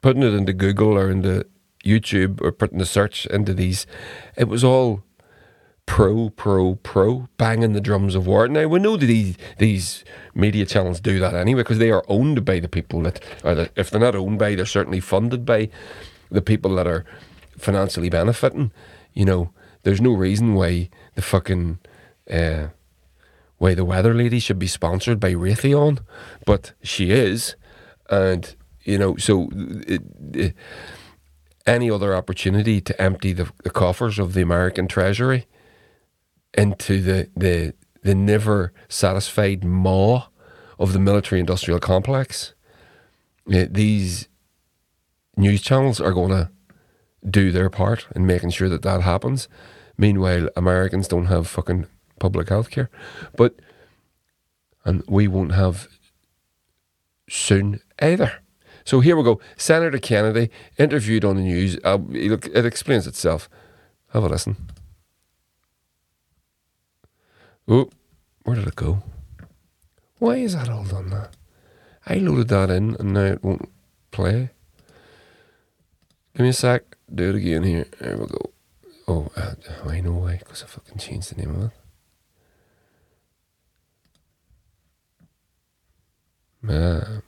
[0.00, 1.46] putting it into Google or into
[1.84, 3.86] YouTube or putting the search into these,
[4.36, 5.02] it was all
[5.86, 8.46] pro, pro, pro, banging the drums of war.
[8.46, 10.04] Now we know that these these
[10.34, 13.72] media channels do that anyway because they are owned by the people that, or that
[13.74, 15.68] if they're not owned by, they're certainly funded by
[16.30, 17.04] the people that are
[17.56, 18.70] financially benefiting
[19.18, 19.50] you know,
[19.82, 21.80] there's no reason why the fucking
[22.30, 22.68] uh,
[23.58, 25.98] why the weather lady should be sponsored by Raytheon,
[26.46, 27.56] but she is,
[28.08, 28.54] and
[28.84, 30.02] you know, so it,
[30.32, 30.54] it,
[31.66, 35.46] any other opportunity to empty the, the coffers of the American Treasury
[36.56, 40.28] into the the the never satisfied maw
[40.78, 42.54] of the military industrial complex,
[43.52, 44.28] uh, these
[45.36, 46.50] news channels are going to
[47.28, 49.48] do their part in making sure that that happens.
[49.96, 51.86] Meanwhile, Americans don't have fucking
[52.18, 52.90] public health care.
[53.36, 53.56] But,
[54.84, 55.88] and we won't have
[57.28, 58.40] soon either.
[58.84, 59.40] So here we go.
[59.56, 61.78] Senator Kennedy interviewed on the news.
[61.84, 63.50] Uh, it explains itself.
[64.12, 64.56] Have a listen.
[67.66, 67.90] Oh,
[68.44, 69.02] where did it go?
[70.18, 71.36] Why is that all done that?
[72.06, 73.68] I loaded that in and now it won't
[74.10, 74.50] play.
[76.34, 77.86] Give me a sec do it again here.
[77.98, 78.50] There we go.
[79.06, 79.54] Oh, uh,
[79.86, 81.70] I know why, because I fucking changed the name of it.
[86.68, 87.22] Man.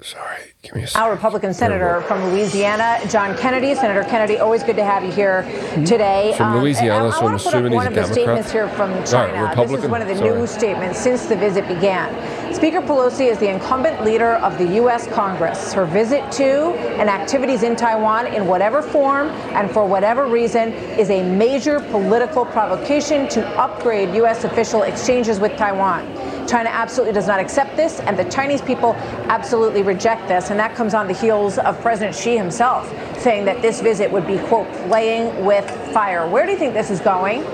[0.00, 0.51] Sorry,
[0.94, 3.74] Our Republican senator from Louisiana, John Kennedy.
[3.74, 5.82] Senator Kennedy, always good to have you here mm-hmm.
[5.82, 6.34] today.
[6.36, 8.08] From um, Louisiana, I, so I'm want to put up assuming one he's of a
[8.08, 8.44] the Democrat.
[8.44, 9.66] statements here from China.
[9.66, 10.38] this is one of the sorry.
[10.38, 12.54] new statements since the visit began.
[12.54, 15.08] Speaker Pelosi is the incumbent leader of the U.S.
[15.08, 15.72] Congress.
[15.72, 21.10] Her visit to and activities in Taiwan, in whatever form and for whatever reason, is
[21.10, 24.44] a major political provocation to upgrade U.S.
[24.44, 26.31] official exchanges with Taiwan.
[26.46, 28.94] China absolutely does not accept this, and the Chinese people
[29.28, 30.50] absolutely reject this.
[30.50, 32.88] And that comes on the heels of President Xi himself
[33.18, 36.28] saying that this visit would be, quote, playing with fire.
[36.28, 37.44] Where do you think this is going?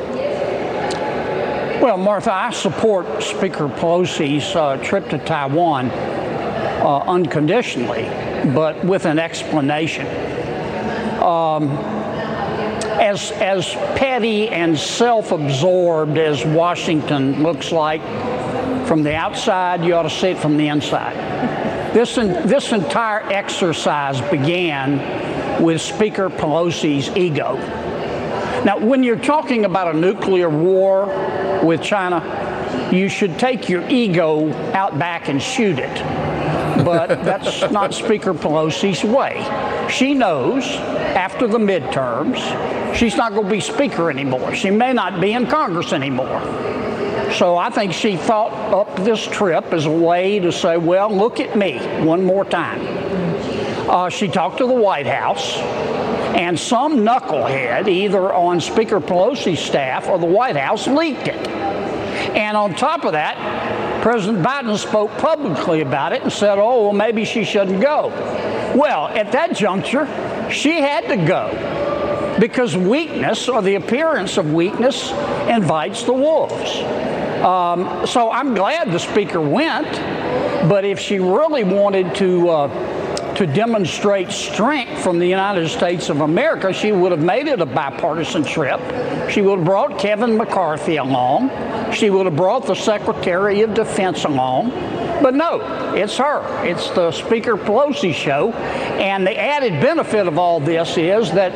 [1.80, 8.04] Well, Martha, I support Speaker Pelosi's uh, trip to Taiwan uh, unconditionally,
[8.52, 10.06] but with an explanation.
[11.22, 11.68] Um,
[12.98, 18.02] as, as petty and self absorbed as Washington looks like
[18.88, 21.14] from the outside, you ought to see it from the inside.
[21.94, 27.56] This, en- this entire exercise began with Speaker Pelosi's ego.
[28.64, 31.06] Now, when you're talking about a nuclear war
[31.62, 35.94] with China, you should take your ego out back and shoot it.
[36.84, 39.44] But that's not Speaker Pelosi's way.
[39.90, 42.36] She knows after the midterms,
[42.94, 44.54] she's not going to be Speaker anymore.
[44.54, 46.40] She may not be in Congress anymore.
[47.36, 51.40] So I think she thought up this trip as a way to say, well, look
[51.40, 52.80] at me one more time.
[53.88, 55.56] Uh, she talked to the White House,
[56.36, 61.48] and some knucklehead, either on Speaker Pelosi's staff or the White House, leaked it.
[62.36, 66.92] And on top of that, President Biden spoke publicly about it and said, oh, well,
[66.92, 68.08] maybe she shouldn't go.
[68.76, 70.06] Well, at that juncture,
[70.50, 75.10] she had to go because weakness or the appearance of weakness
[75.48, 76.82] invites the wolves.
[77.42, 79.90] Um, so I'm glad the speaker went,
[80.68, 82.98] but if she really wanted to uh,
[83.38, 87.66] to demonstrate strength from the United States of America, she would have made it a
[87.66, 88.80] bipartisan trip.
[89.30, 91.50] She would have brought Kevin McCarthy along.
[91.92, 94.70] She would have brought the Secretary of Defense along.
[95.22, 96.42] But no, it's her.
[96.66, 98.52] It's the Speaker Pelosi show.
[98.52, 101.52] And the added benefit of all this is that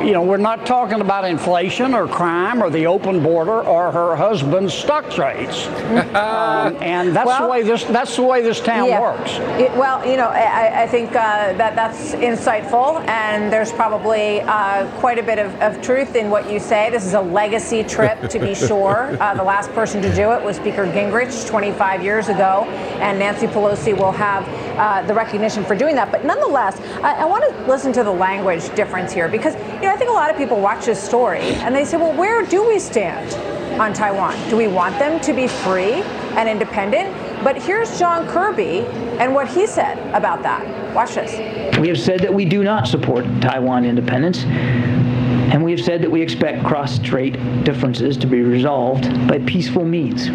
[0.00, 4.16] you know, we're not talking about inflation or crime or the open border or her
[4.16, 5.66] husband's stock trades.
[6.14, 9.00] um, and that's the way this that's the way this town Yeah.
[9.00, 9.32] works.
[9.60, 14.86] It, well, you know, I, I think uh, that that's insightful, and there's probably uh,
[14.98, 16.90] quite a bit of, of truth in what you say.
[16.90, 19.16] This is a legacy trip, to be sure.
[19.20, 22.64] Uh, the last person to do it was Speaker Gingrich 25 years ago,
[23.00, 24.46] and Nancy Pelosi will have
[24.78, 26.10] uh, the recognition for doing that.
[26.10, 29.94] But nonetheless, I, I want to listen to the language difference here because, you know,
[29.94, 32.66] I think a lot of people watch this story and they say, well, where do
[32.66, 33.34] we stand?
[33.80, 34.36] on Taiwan.
[34.50, 36.02] Do we want them to be free
[36.36, 37.14] and independent?
[37.42, 38.80] But here's John Kirby
[39.18, 40.94] and what he said about that.
[40.94, 41.78] Watch this.
[41.78, 46.10] We have said that we do not support Taiwan independence, and we have said that
[46.10, 50.30] we expect cross-strait differences to be resolved by peaceful means.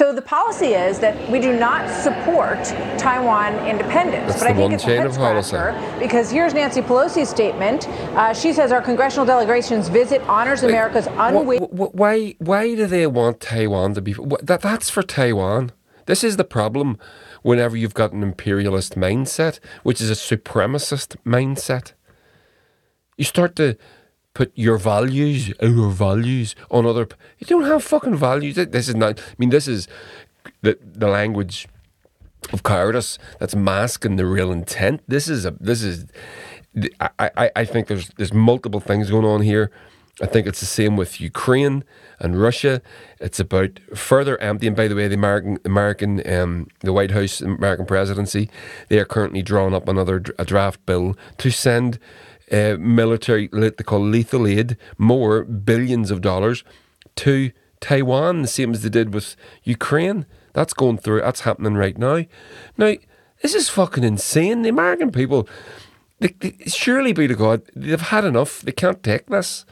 [0.00, 2.64] So the policy is that we do not support
[2.98, 4.28] Taiwan independence.
[4.28, 5.48] That's but I think one it's a chain head of policy.
[5.48, 7.86] scratcher because here's Nancy Pelosi's statement.
[8.16, 11.68] Uh, she says our congressional delegation's visit honors America's unwavering.
[11.70, 12.34] Why?
[12.38, 14.12] Why do they want Taiwan to be?
[14.14, 15.70] wh- That that's for Taiwan.
[16.06, 16.96] This is the problem.
[17.42, 21.92] Whenever you've got an imperialist mindset, which is a supremacist mindset,
[23.18, 23.76] you start to
[24.34, 27.08] put your values, our values, on other.
[27.38, 28.56] You don't have fucking values.
[28.56, 29.18] This is not.
[29.20, 29.88] I mean, this is
[30.62, 31.68] the the language
[32.52, 35.02] of cowardice that's masking the real intent.
[35.08, 35.52] This is a.
[35.60, 36.06] This is.
[37.00, 39.70] I, I, I think there's there's multiple things going on here.
[40.22, 41.82] I think it's the same with Ukraine
[42.18, 42.82] and Russia.
[43.20, 44.74] It's about further emptying.
[44.74, 48.50] By the way, the American American um, the White House American presidency
[48.88, 51.98] they are currently drawing up another a draft bill to send
[52.50, 56.64] uh, military they call lethal aid more billions of dollars
[57.16, 60.26] to Taiwan, the same as they did with Ukraine.
[60.52, 61.20] That's going through.
[61.20, 62.24] That's happening right now.
[62.76, 62.94] Now
[63.42, 64.62] this is fucking insane.
[64.62, 65.48] The American people.
[66.18, 68.60] They, they, surely be to God, they've had enough.
[68.60, 69.64] They can't take this.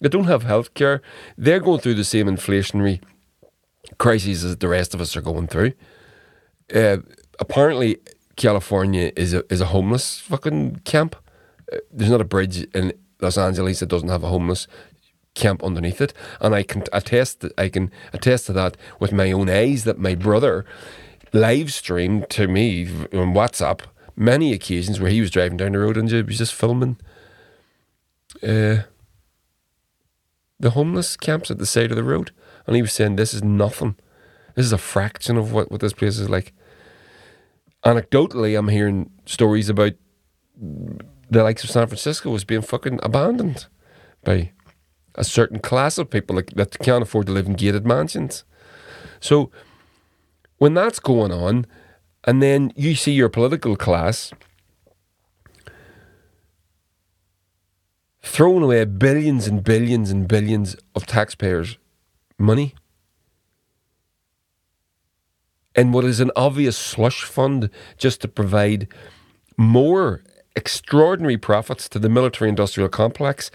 [0.00, 1.02] They don't have health care.
[1.36, 3.02] They're going through the same inflationary
[3.98, 5.72] crises as the rest of us are going through.
[6.72, 6.98] Uh,
[7.40, 7.98] apparently,
[8.36, 11.16] California is a is a homeless fucking camp.
[11.90, 14.68] There's not a bridge in Los Angeles that doesn't have a homeless
[15.34, 19.32] camp underneath it, and I can attest that I can attest to that with my
[19.32, 19.84] own eyes.
[19.84, 20.64] That my brother
[21.32, 23.80] live streamed to me on WhatsApp
[24.16, 26.96] many occasions where he was driving down the road and he was just filming.
[28.42, 28.78] Uh,
[30.58, 32.30] the homeless camps at the side of the road.
[32.66, 33.96] And he was saying, This is nothing.
[34.54, 36.52] This is a fraction of what, what this place is like.
[37.84, 39.92] anecdotally, I'm hearing stories about
[41.30, 43.66] the likes of San Francisco was being fucking abandoned
[44.24, 44.52] by
[45.14, 48.44] a certain class of people like, that can't afford to live in gated mansions.
[49.20, 49.50] So
[50.58, 51.66] when that's going on,
[52.24, 54.32] and then you see your political class
[58.22, 61.78] throwing away billions and billions and billions of taxpayers'
[62.38, 62.74] money
[65.74, 68.88] in what is an obvious slush fund just to provide
[69.56, 70.22] more
[70.56, 73.50] extraordinary profits to the military industrial complex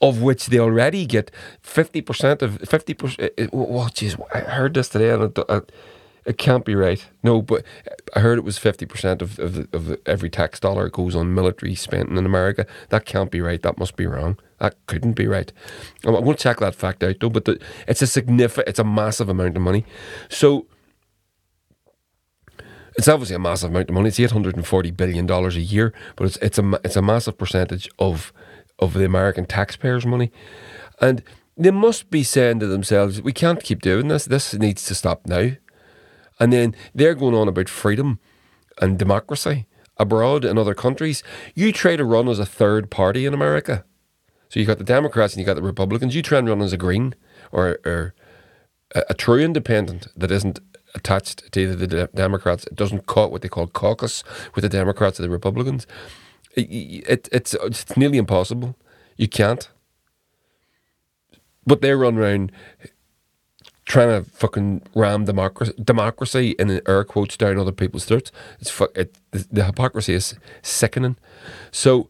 [0.00, 1.30] of which they already get
[1.62, 5.72] 50% of 50% oh jeez I heard this today and it,
[6.24, 7.04] it can't be right.
[7.22, 7.64] No but
[8.14, 11.34] I heard it was 50% of, of, the, of the, every tax dollar goes on
[11.34, 12.66] military spending in America.
[12.90, 13.62] That can't be right.
[13.62, 14.38] That must be wrong.
[14.58, 15.52] That couldn't be right.
[16.04, 18.84] I'm going to check that fact out though but the, it's a significant it's a
[18.84, 19.84] massive amount of money.
[20.28, 20.66] So
[22.98, 24.08] it's obviously a massive amount of money.
[24.08, 27.02] It's eight hundred and forty billion dollars a year, but it's it's a it's a
[27.02, 28.32] massive percentage of
[28.80, 30.32] of the American taxpayers' money,
[31.00, 31.22] and
[31.56, 34.24] they must be saying to themselves, "We can't keep doing this.
[34.24, 35.52] This needs to stop now."
[36.40, 38.18] And then they're going on about freedom
[38.80, 41.22] and democracy abroad in other countries.
[41.54, 43.84] You try to run as a third party in America,
[44.48, 46.16] so you got the Democrats and you got the Republicans.
[46.16, 47.14] You try and run as a green
[47.52, 48.14] or, or
[48.94, 50.60] a, a true independent that isn't
[50.94, 52.64] attached to either the de- Democrats.
[52.66, 54.24] It doesn't cut what they call caucus
[54.54, 55.86] with the Democrats or the Republicans.
[56.54, 56.62] It,
[57.08, 58.76] it, it's it's nearly impossible.
[59.16, 59.68] You can't.
[61.66, 62.52] But they run around
[63.84, 68.30] trying to fucking ram democracy, democracy in air quotes down other people's throats.
[68.60, 71.16] It's fu- it, the, the hypocrisy is sickening.
[71.70, 72.08] So.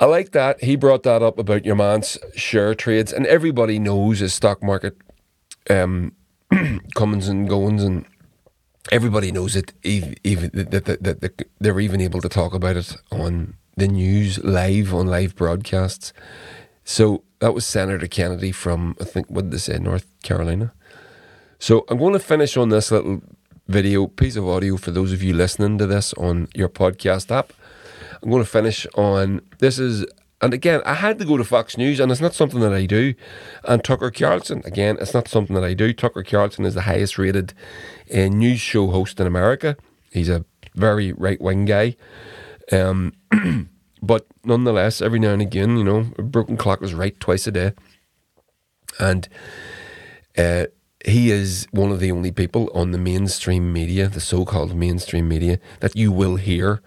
[0.00, 0.62] I like that.
[0.62, 4.96] He brought that up about your man's share trades, and everybody knows his stock market
[5.68, 6.12] um,
[6.94, 8.04] comings and goings, and
[8.90, 9.72] everybody knows it.
[9.82, 13.88] Even, even that, that, that, that they're even able to talk about it on the
[13.88, 16.12] news live on live broadcasts.
[16.84, 20.72] So that was Senator Kennedy from I think what did they say North Carolina.
[21.58, 23.22] So I'm going to finish on this little
[23.66, 27.52] video piece of audio for those of you listening to this on your podcast app.
[28.22, 30.06] I'm going to finish on this is
[30.40, 32.86] and again, I had to go to Fox News, and it's not something that I
[32.86, 33.14] do.
[33.64, 35.92] And Tucker Carlson, again, it's not something that I do.
[35.92, 37.54] Tucker Carlson is the highest rated
[38.14, 39.76] uh, news show host in America.
[40.12, 41.96] He's a very right wing guy.
[42.70, 43.14] Um,
[44.02, 47.52] but nonetheless, every now and again, you know, a broken clock is right twice a
[47.52, 47.72] day.
[49.00, 49.28] And
[50.36, 50.66] uh,
[51.04, 55.28] he is one of the only people on the mainstream media, the so called mainstream
[55.28, 56.80] media, that you will hear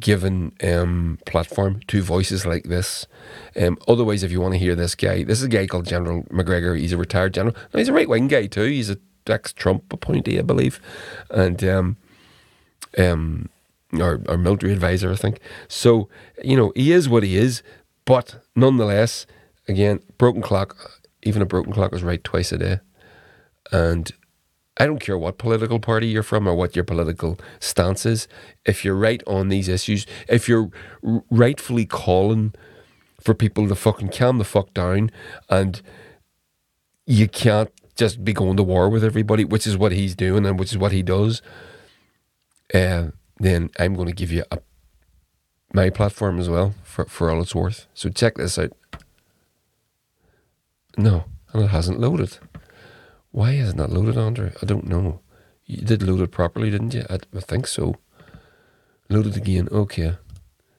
[0.00, 3.06] given um, platform to voices like this.
[3.60, 6.26] Um, otherwise, if you want to hear this guy, this is a guy called General
[6.30, 6.74] Macgregor.
[6.74, 7.54] He's a retired general.
[7.72, 8.64] No, he's a right wing guy too.
[8.64, 10.80] He's a ex Trump appointee, I believe,
[11.30, 11.96] and um,
[12.98, 13.48] um,
[13.98, 15.40] or, or military advisor, I think.
[15.68, 16.08] So
[16.42, 17.62] you know he is what he is,
[18.04, 19.26] but nonetheless,
[19.68, 20.76] again, broken clock.
[21.22, 22.80] Even a broken clock is right twice a day,
[23.70, 24.10] and
[24.80, 28.26] I don't care what political party you're from or what your political stance is.
[28.64, 30.70] If you're right on these issues, if you're
[31.30, 32.54] rightfully calling
[33.20, 35.10] for people to fucking calm the fuck down
[35.50, 35.82] and
[37.04, 40.58] you can't just be going to war with everybody, which is what he's doing and
[40.58, 41.42] which is what he does,
[42.72, 43.08] uh,
[43.38, 44.60] then I'm going to give you a,
[45.74, 47.86] my platform as well for, for all it's worth.
[47.92, 48.72] So check this out.
[50.96, 52.38] No, and it hasn't loaded.
[53.32, 54.52] Why is it not loaded, Andre?
[54.60, 55.20] I don't know.
[55.64, 57.04] You did load it properly, didn't you?
[57.08, 57.96] I, I think so.
[59.08, 59.68] Load it again.
[59.70, 60.16] Okay.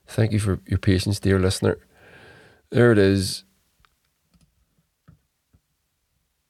[0.07, 1.77] Thank you for your patience, dear listener.
[2.69, 3.43] There it is.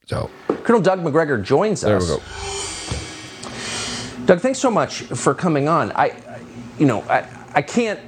[0.08, 0.30] So.
[0.64, 2.08] Colonel Doug Macgregor joins there us.
[2.08, 4.26] There we go.
[4.26, 5.92] Doug, thanks so much for coming on.
[5.94, 6.40] I,
[6.80, 8.00] you know, I, I can't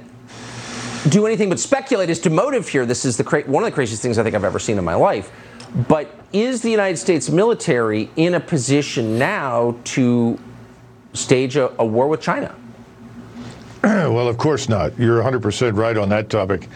[1.08, 2.86] do anything but speculate as to motive here.
[2.86, 4.84] This is the cra- one of the craziest things I think I've ever seen in
[4.84, 5.30] my life.
[5.74, 10.38] But is the United States military in a position now to
[11.12, 12.54] stage a, a war with China?
[13.82, 14.98] well, of course not.
[14.98, 16.68] You're 100% right on that topic.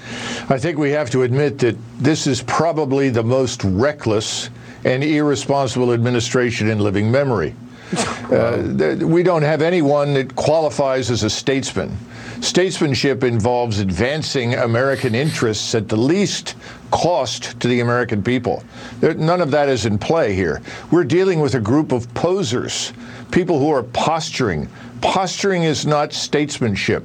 [0.49, 4.51] I think we have to admit that this is probably the most reckless
[4.84, 7.55] and irresponsible administration in living memory.
[8.28, 11.96] Uh, we don't have anyone that qualifies as a statesman.
[12.42, 16.55] Statesmanship involves advancing American interests at the least
[16.91, 18.62] cost to the American people.
[19.01, 20.61] There, none of that is in play here.
[20.91, 22.93] We're dealing with a group of posers,
[23.30, 24.68] people who are posturing.
[25.01, 27.05] Posturing is not statesmanship.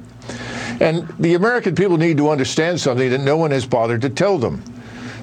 [0.80, 4.38] And the American people need to understand something that no one has bothered to tell
[4.38, 4.62] them.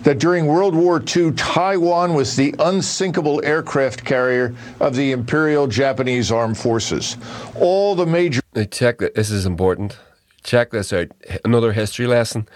[0.03, 6.31] that during World War II, Taiwan was the unsinkable aircraft carrier of the Imperial Japanese
[6.31, 7.17] Armed Forces.
[7.55, 8.41] All the major.
[8.55, 9.15] Now check that.
[9.15, 9.97] This is important.
[10.43, 11.09] Check this out.
[11.45, 12.47] Another history lesson.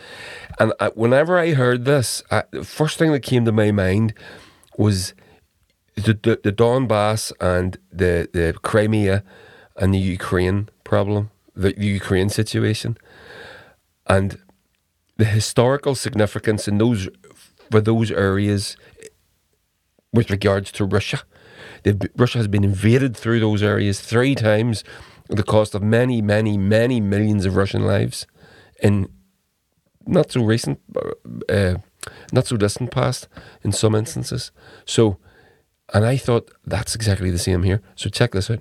[0.59, 4.13] And I, whenever I heard this, I, the first thing that came to my mind
[4.77, 5.13] was
[5.95, 9.23] the, the, the Donbass and the, the Crimea
[9.77, 12.97] and the Ukraine problem, the, the Ukraine situation,
[14.07, 14.39] and
[15.17, 17.07] the historical significance in those
[17.71, 18.77] for those areas
[20.13, 21.21] with regards to Russia.
[22.15, 24.83] Russia has been invaded through those areas three times
[25.30, 28.28] the cost of many, many, many millions of Russian lives
[28.82, 29.09] in
[30.05, 30.80] not so recent,
[31.49, 31.76] uh,
[32.32, 33.28] not so distant past
[33.63, 34.51] in some instances.
[34.86, 35.17] So,
[35.93, 37.82] and I thought that's exactly the same here.
[37.95, 38.59] So check this out.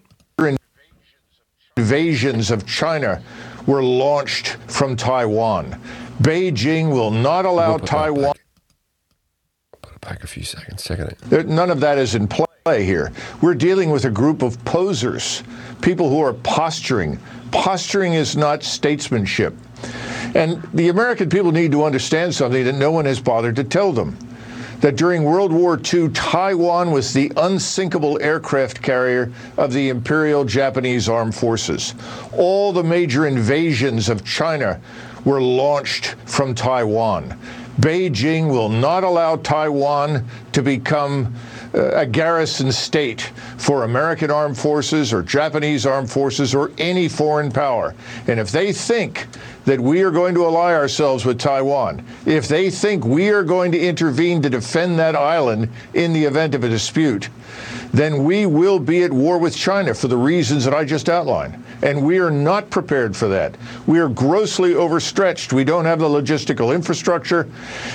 [1.76, 3.20] Invasions of China
[3.66, 5.80] were launched from Taiwan.
[6.22, 8.34] Beijing will not allow Taiwan.
[9.82, 10.84] Put it back a few seconds.
[10.84, 11.18] Check it out.
[11.18, 13.12] There, none of that is in play here.
[13.42, 15.42] We're dealing with a group of posers,
[15.82, 17.18] people who are posturing.
[17.50, 19.54] Posturing is not statesmanship.
[20.34, 23.92] And the American people need to understand something that no one has bothered to tell
[23.92, 24.16] them
[24.80, 31.06] that during World War II, Taiwan was the unsinkable aircraft carrier of the Imperial Japanese
[31.06, 31.94] Armed Forces.
[32.32, 34.80] All the major invasions of China
[35.26, 37.38] were launched from Taiwan.
[37.80, 41.34] Beijing will not allow Taiwan to become
[41.74, 43.22] a garrison state
[43.56, 47.94] for American armed forces or Japanese armed forces or any foreign power.
[48.28, 49.26] And if they think
[49.64, 53.72] that we are going to ally ourselves with Taiwan, if they think we are going
[53.72, 57.28] to intervene to defend that island in the event of a dispute,
[57.92, 61.63] then we will be at war with China for the reasons that I just outlined.
[61.82, 63.56] And we are not prepared for that.
[63.86, 65.52] We are grossly overstretched.
[65.52, 67.48] We don't have the logistical infrastructure.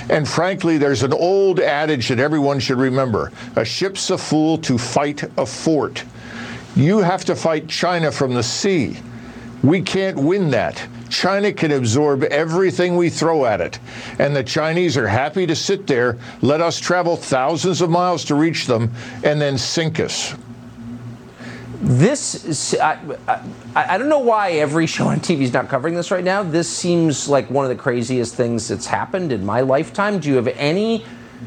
[0.08, 4.78] And frankly, there's an old adage that everyone should remember a ship's a fool to
[4.78, 6.04] fight a fort.
[6.76, 8.98] You have to fight China from the sea.
[9.62, 10.86] We can't win that.
[11.10, 13.78] China can absorb everything we throw at it.
[14.18, 18.34] And the Chinese are happy to sit there, let us travel thousands of miles to
[18.34, 18.92] reach them,
[19.24, 20.34] and then sink us.
[21.82, 23.42] This, I, I,
[23.74, 26.42] I, don't know why every show on TV is not covering this right now.
[26.42, 30.18] This seems like one of the craziest things that's happened in my lifetime.
[30.18, 31.06] Do you have any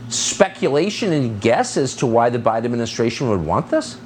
[0.09, 3.99] speculation and guess as to why the Biden administration would want this?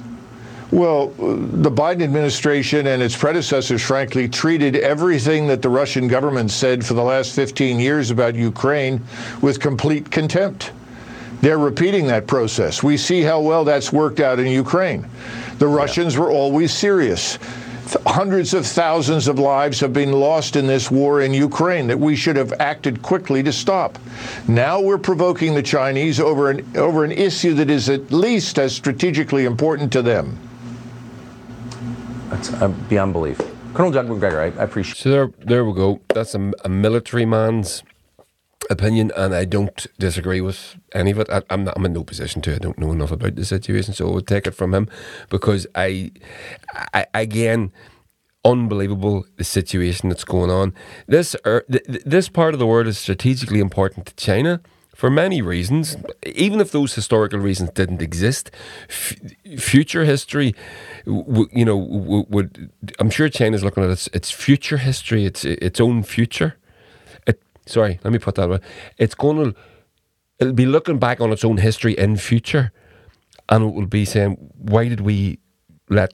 [0.70, 6.84] Well, the Biden administration and its predecessors, frankly, treated everything that the Russian government said
[6.84, 9.02] for the last 15 years about Ukraine
[9.40, 10.72] with complete contempt.
[11.40, 12.82] They're repeating that process.
[12.82, 15.06] We see how well that's worked out in Ukraine.
[15.58, 17.38] The Russians were always serious.
[18.06, 22.14] Hundreds of thousands of lives have been lost in this war in Ukraine that we
[22.16, 23.98] should have acted quickly to stop.
[24.46, 28.74] Now we're provoking the Chinese over an, over an issue that is at least as
[28.74, 30.38] strategically important to them.
[32.28, 33.40] That's uh, beyond belief.
[33.72, 36.00] Colonel Doug Macgregor, I, I appreciate So there, there we go.
[36.08, 37.82] That's a, a military man's
[38.70, 41.28] opinion, and I don't disagree with any of it.
[41.30, 42.54] I, am not, I'm in no position to.
[42.54, 44.88] I don't know enough about the situation, so I would take it from him
[45.28, 46.12] because I,
[46.94, 47.72] I again,
[48.44, 50.74] unbelievable the situation that's going on.
[51.06, 54.60] This er, th- this part of the world is strategically important to China
[54.94, 55.96] for many reasons.
[56.26, 58.50] Even if those historical reasons didn't exist,
[58.88, 59.14] f-
[59.58, 60.54] future history,
[61.06, 65.44] w- you know, w- would I'm sure China's looking at its its future history, its
[65.44, 66.56] its own future
[67.68, 68.60] sorry, let me put that way.
[68.96, 69.60] It's going to,
[70.38, 72.72] it'll be looking back on its own history in future,
[73.48, 75.38] and it will be saying, why did we
[75.88, 76.12] let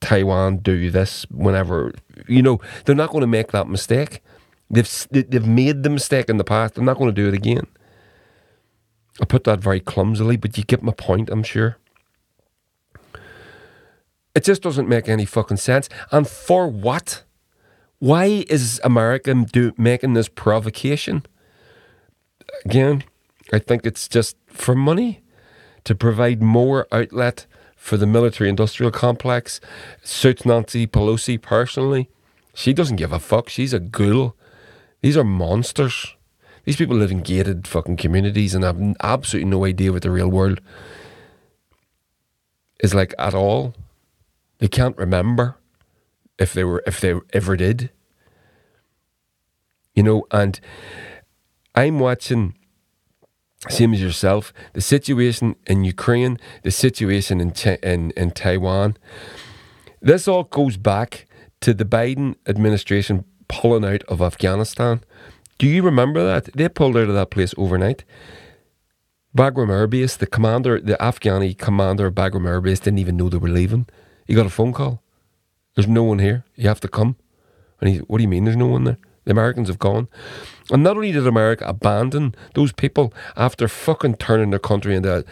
[0.00, 1.26] Taiwan do this?
[1.30, 1.92] Whenever
[2.28, 4.22] you know, they're not going to make that mistake.
[4.70, 6.74] They've they've made the mistake in the past.
[6.74, 7.66] They're not going to do it again.
[9.20, 11.30] I put that very clumsily, but you get my point.
[11.30, 11.78] I'm sure.
[14.34, 15.88] It just doesn't make any fucking sense.
[16.10, 17.22] And for what?
[17.98, 21.24] Why is America do, making this provocation?
[22.64, 23.04] Again,
[23.52, 25.22] I think it's just for money
[25.84, 29.60] to provide more outlet for the military industrial complex.
[30.02, 32.10] Suits Nancy Pelosi personally.
[32.54, 33.48] She doesn't give a fuck.
[33.48, 34.34] She's a ghoul.
[35.00, 36.16] These are monsters.
[36.64, 40.28] These people live in gated fucking communities and have absolutely no idea what the real
[40.28, 40.60] world
[42.80, 43.74] is like at all.
[44.58, 45.56] They can't remember
[46.38, 47.90] if they were if they ever did.
[49.94, 50.60] You know, and
[51.74, 52.54] I'm watching
[53.68, 57.52] same as yourself, the situation in Ukraine, the situation in,
[57.82, 58.96] in in Taiwan.
[60.00, 61.26] This all goes back
[61.62, 65.02] to the Biden administration pulling out of Afghanistan.
[65.58, 66.52] Do you remember that?
[66.52, 68.04] They pulled out of that place overnight.
[69.36, 73.28] Bagram Air Base, the commander, the Afghani commander of Bagram Air Base didn't even know
[73.28, 73.86] they were leaving.
[74.26, 75.02] He got a phone call.
[75.76, 76.44] There's no one here.
[76.56, 77.16] You have to come.
[77.80, 78.98] And he, what do you mean there's no one there?
[79.24, 80.08] The Americans have gone.
[80.70, 85.24] And not only did America abandon those people after fucking turning their country into,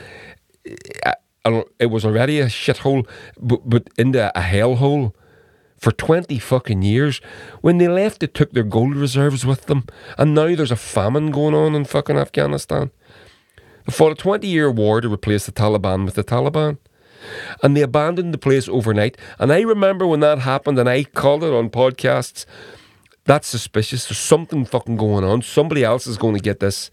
[1.05, 3.09] a, it was already a shithole,
[3.41, 5.13] but, but into a hellhole
[5.79, 7.21] for 20 fucking years.
[7.61, 9.85] When they left, they took their gold reserves with them.
[10.19, 12.91] And now there's a famine going on in fucking Afghanistan.
[13.87, 16.79] They fought a 20 year war to replace the Taliban with the Taliban.
[17.63, 19.17] And they abandoned the place overnight.
[19.39, 22.47] And I remember when that happened and I called it on podcasts
[23.25, 24.07] that's suspicious.
[24.07, 25.43] There's something fucking going on.
[25.43, 26.91] Somebody else is going to get this.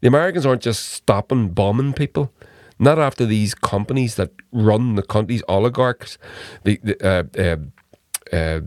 [0.00, 2.32] The Americans aren't just stopping bombing people.
[2.78, 6.18] Not after these companies that run the country, oligarchs,
[6.64, 8.60] the, the uh, uh, uh,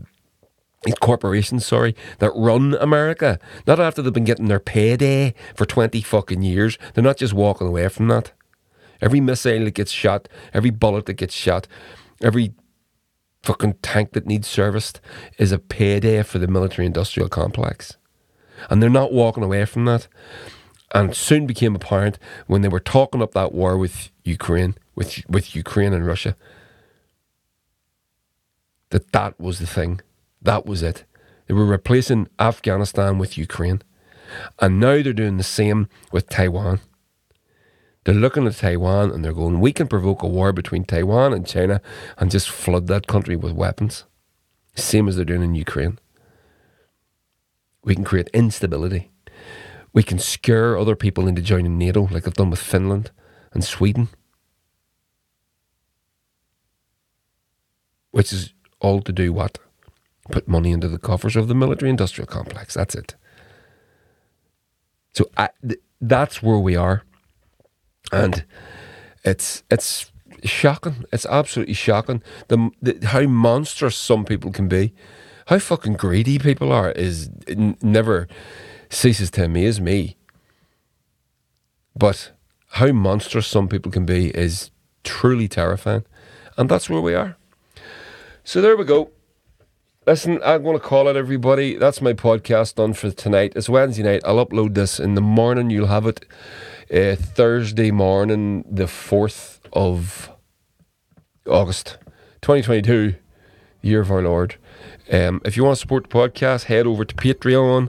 [0.84, 3.38] these corporations, sorry, that run America.
[3.66, 6.78] Not after they've been getting their payday for 20 fucking years.
[6.94, 8.32] They're not just walking away from that.
[9.00, 11.66] Every missile that gets shot, every bullet that gets shot,
[12.22, 12.52] every
[13.42, 15.00] fucking tank that needs serviced
[15.38, 17.96] is a payday for the military industrial complex.
[18.68, 20.08] And they're not walking away from that.
[20.92, 25.54] And soon became apparent when they were talking up that war with Ukraine, with, with
[25.54, 26.34] Ukraine and Russia,
[28.90, 30.00] that that was the thing.
[30.40, 31.04] That was it.
[31.46, 33.82] They were replacing Afghanistan with Ukraine.
[34.60, 36.80] And now they're doing the same with Taiwan.
[38.08, 41.46] They're looking at Taiwan and they're going, we can provoke a war between Taiwan and
[41.46, 41.82] China
[42.16, 44.04] and just flood that country with weapons.
[44.74, 45.98] Same as they're doing in Ukraine.
[47.84, 49.10] We can create instability.
[49.92, 53.10] We can scare other people into joining NATO, like they've done with Finland
[53.52, 54.08] and Sweden.
[58.10, 59.58] Which is all to do what?
[60.30, 62.72] Put money into the coffers of the military industrial complex.
[62.72, 63.16] That's it.
[65.12, 67.02] So I, th- that's where we are
[68.12, 68.44] and
[69.24, 70.10] it's it's
[70.44, 71.04] shocking.
[71.12, 72.22] It's absolutely shocking.
[72.48, 74.94] The, the how monstrous some people can be,
[75.46, 77.30] how fucking greedy people are is
[77.82, 78.28] never
[78.90, 80.16] ceases to amaze me.
[81.96, 82.32] But
[82.72, 84.70] how monstrous some people can be is
[85.02, 86.04] truly terrifying,
[86.56, 87.36] and that's where we are.
[88.44, 89.10] So there we go.
[90.06, 91.76] Listen, I'm going to call it, everybody.
[91.76, 93.52] That's my podcast done for tonight.
[93.54, 94.22] It's Wednesday night.
[94.24, 95.68] I'll upload this in the morning.
[95.68, 96.24] You'll have it
[96.92, 100.30] uh, Thursday morning, the 4th of
[101.46, 101.98] August
[102.42, 103.14] 2022,
[103.82, 104.56] year of our Lord.
[105.10, 107.88] Um, if you want to support the podcast, head over to Patreon,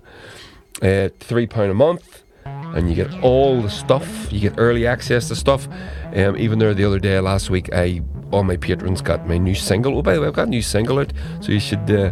[0.81, 4.31] uh, £3 a month, and you get all the stuff.
[4.31, 5.67] You get early access to stuff.
[6.15, 8.01] Um, even there the other day, last week, I
[8.31, 9.97] all my patrons got my new single.
[9.97, 11.11] Oh, by the way, I've got a new single out,
[11.41, 12.11] so you should uh,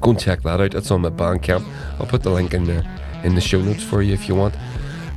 [0.00, 0.74] go and check that out.
[0.74, 1.64] It's on my Bandcamp.
[2.00, 2.82] I'll put the link in there
[3.22, 4.54] in the show notes for you if you want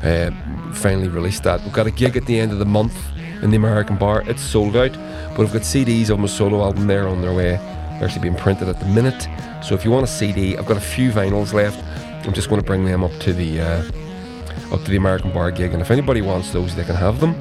[0.04, 0.32] uh,
[0.74, 1.62] finally released that.
[1.64, 2.96] We've got a gig at the end of the month
[3.42, 4.24] in the American Bar.
[4.26, 4.94] It's sold out,
[5.32, 7.52] but we've got CDs of my solo album there on their way.
[7.52, 9.28] They're actually being printed at the minute.
[9.64, 11.84] So if you want a CD, I've got a few vinyls left.
[12.26, 13.84] I'm just going to bring them up to the uh,
[14.74, 17.36] up to the American Bar gig, and if anybody wants those, they can have them.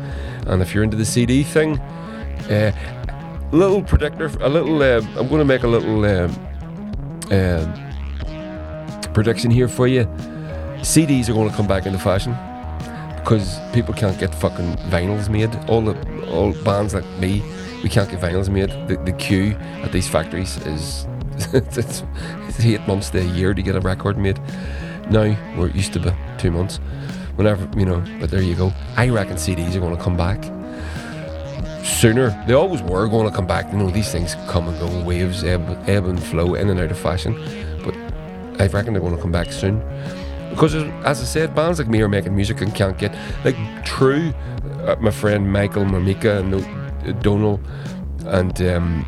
[0.46, 2.72] And if you're into the CD thing, uh,
[3.52, 4.82] little predictor, a little.
[4.82, 6.04] Uh, I'm going to make a little
[9.14, 10.04] prediction here for you.
[10.80, 12.34] CDs are going to come back into fashion
[13.22, 15.54] because people can't get fucking vinyls made.
[15.68, 15.94] All the
[16.30, 17.42] all bands like me,
[17.82, 18.70] we can't get vinyls made.
[18.88, 21.06] The, the queue at these factories is
[21.52, 24.38] it's, it's eight months to a year to get a record made.
[25.10, 26.78] Now we're used to be two months.
[27.36, 28.72] Whenever you know, but there you go.
[28.96, 30.42] I reckon CDs are going to come back
[31.84, 32.30] sooner.
[32.46, 33.72] They always were going to come back.
[33.72, 36.90] You know, these things come and go, waves ebb, ebb and flow in and out
[36.90, 37.34] of fashion.
[37.84, 37.94] But
[38.60, 39.80] I reckon they're going to come back soon.
[40.60, 43.16] Because, as I said, bands like me are making music and can't get.
[43.46, 44.34] Like, True,
[44.84, 47.58] uh, my friend Michael Marmika and uh, Donal
[48.26, 49.06] and um,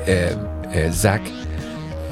[0.00, 0.10] uh,
[0.68, 1.22] uh Zach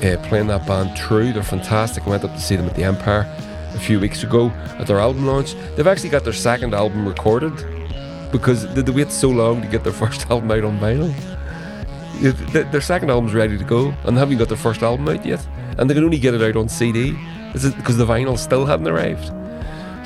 [0.03, 1.31] uh, playing that band True.
[1.31, 2.07] They're fantastic.
[2.07, 3.31] I went up to see them at the Empire
[3.75, 4.49] a few weeks ago
[4.79, 5.55] at their album launch.
[5.77, 7.53] They've actually got their second album recorded
[8.33, 11.13] because they, they wait so long to get their first album out on vinyl.
[12.73, 15.47] Their second album's ready to go and they haven't got their first album out yet.
[15.77, 17.15] And they can only get it out on CD
[17.53, 19.31] because the vinyl still hadn't arrived.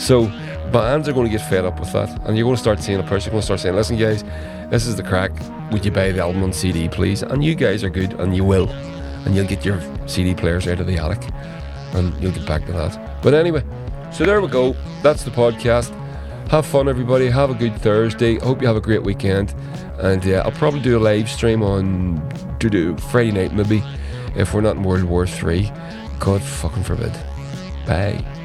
[0.01, 0.27] So
[0.73, 2.99] bands are going to get fed up with that, and you're going to start seeing
[2.99, 4.25] a person going to start saying, "Listen, guys,
[4.71, 5.33] this is the crack.
[5.73, 8.45] Would you buy the album on CD, please?" And you guys are good, and you
[8.45, 8.69] will,
[9.25, 11.23] and you'll get your CD players out of the attic,
[11.95, 13.23] and you'll get back to that.
[13.23, 13.65] But anyway,
[14.13, 14.75] so there we go.
[15.03, 15.93] That's the podcast.
[16.49, 17.29] Have fun, everybody.
[17.29, 18.39] Have a good Thursday.
[18.39, 19.53] Hope you have a great weekend.
[19.99, 22.23] And uh, I'll probably do a live stream on
[23.11, 23.83] Friday night, maybe,
[24.37, 25.73] if we're not in World War Three.
[26.19, 27.13] God fucking forbid.
[27.87, 28.36] Bye.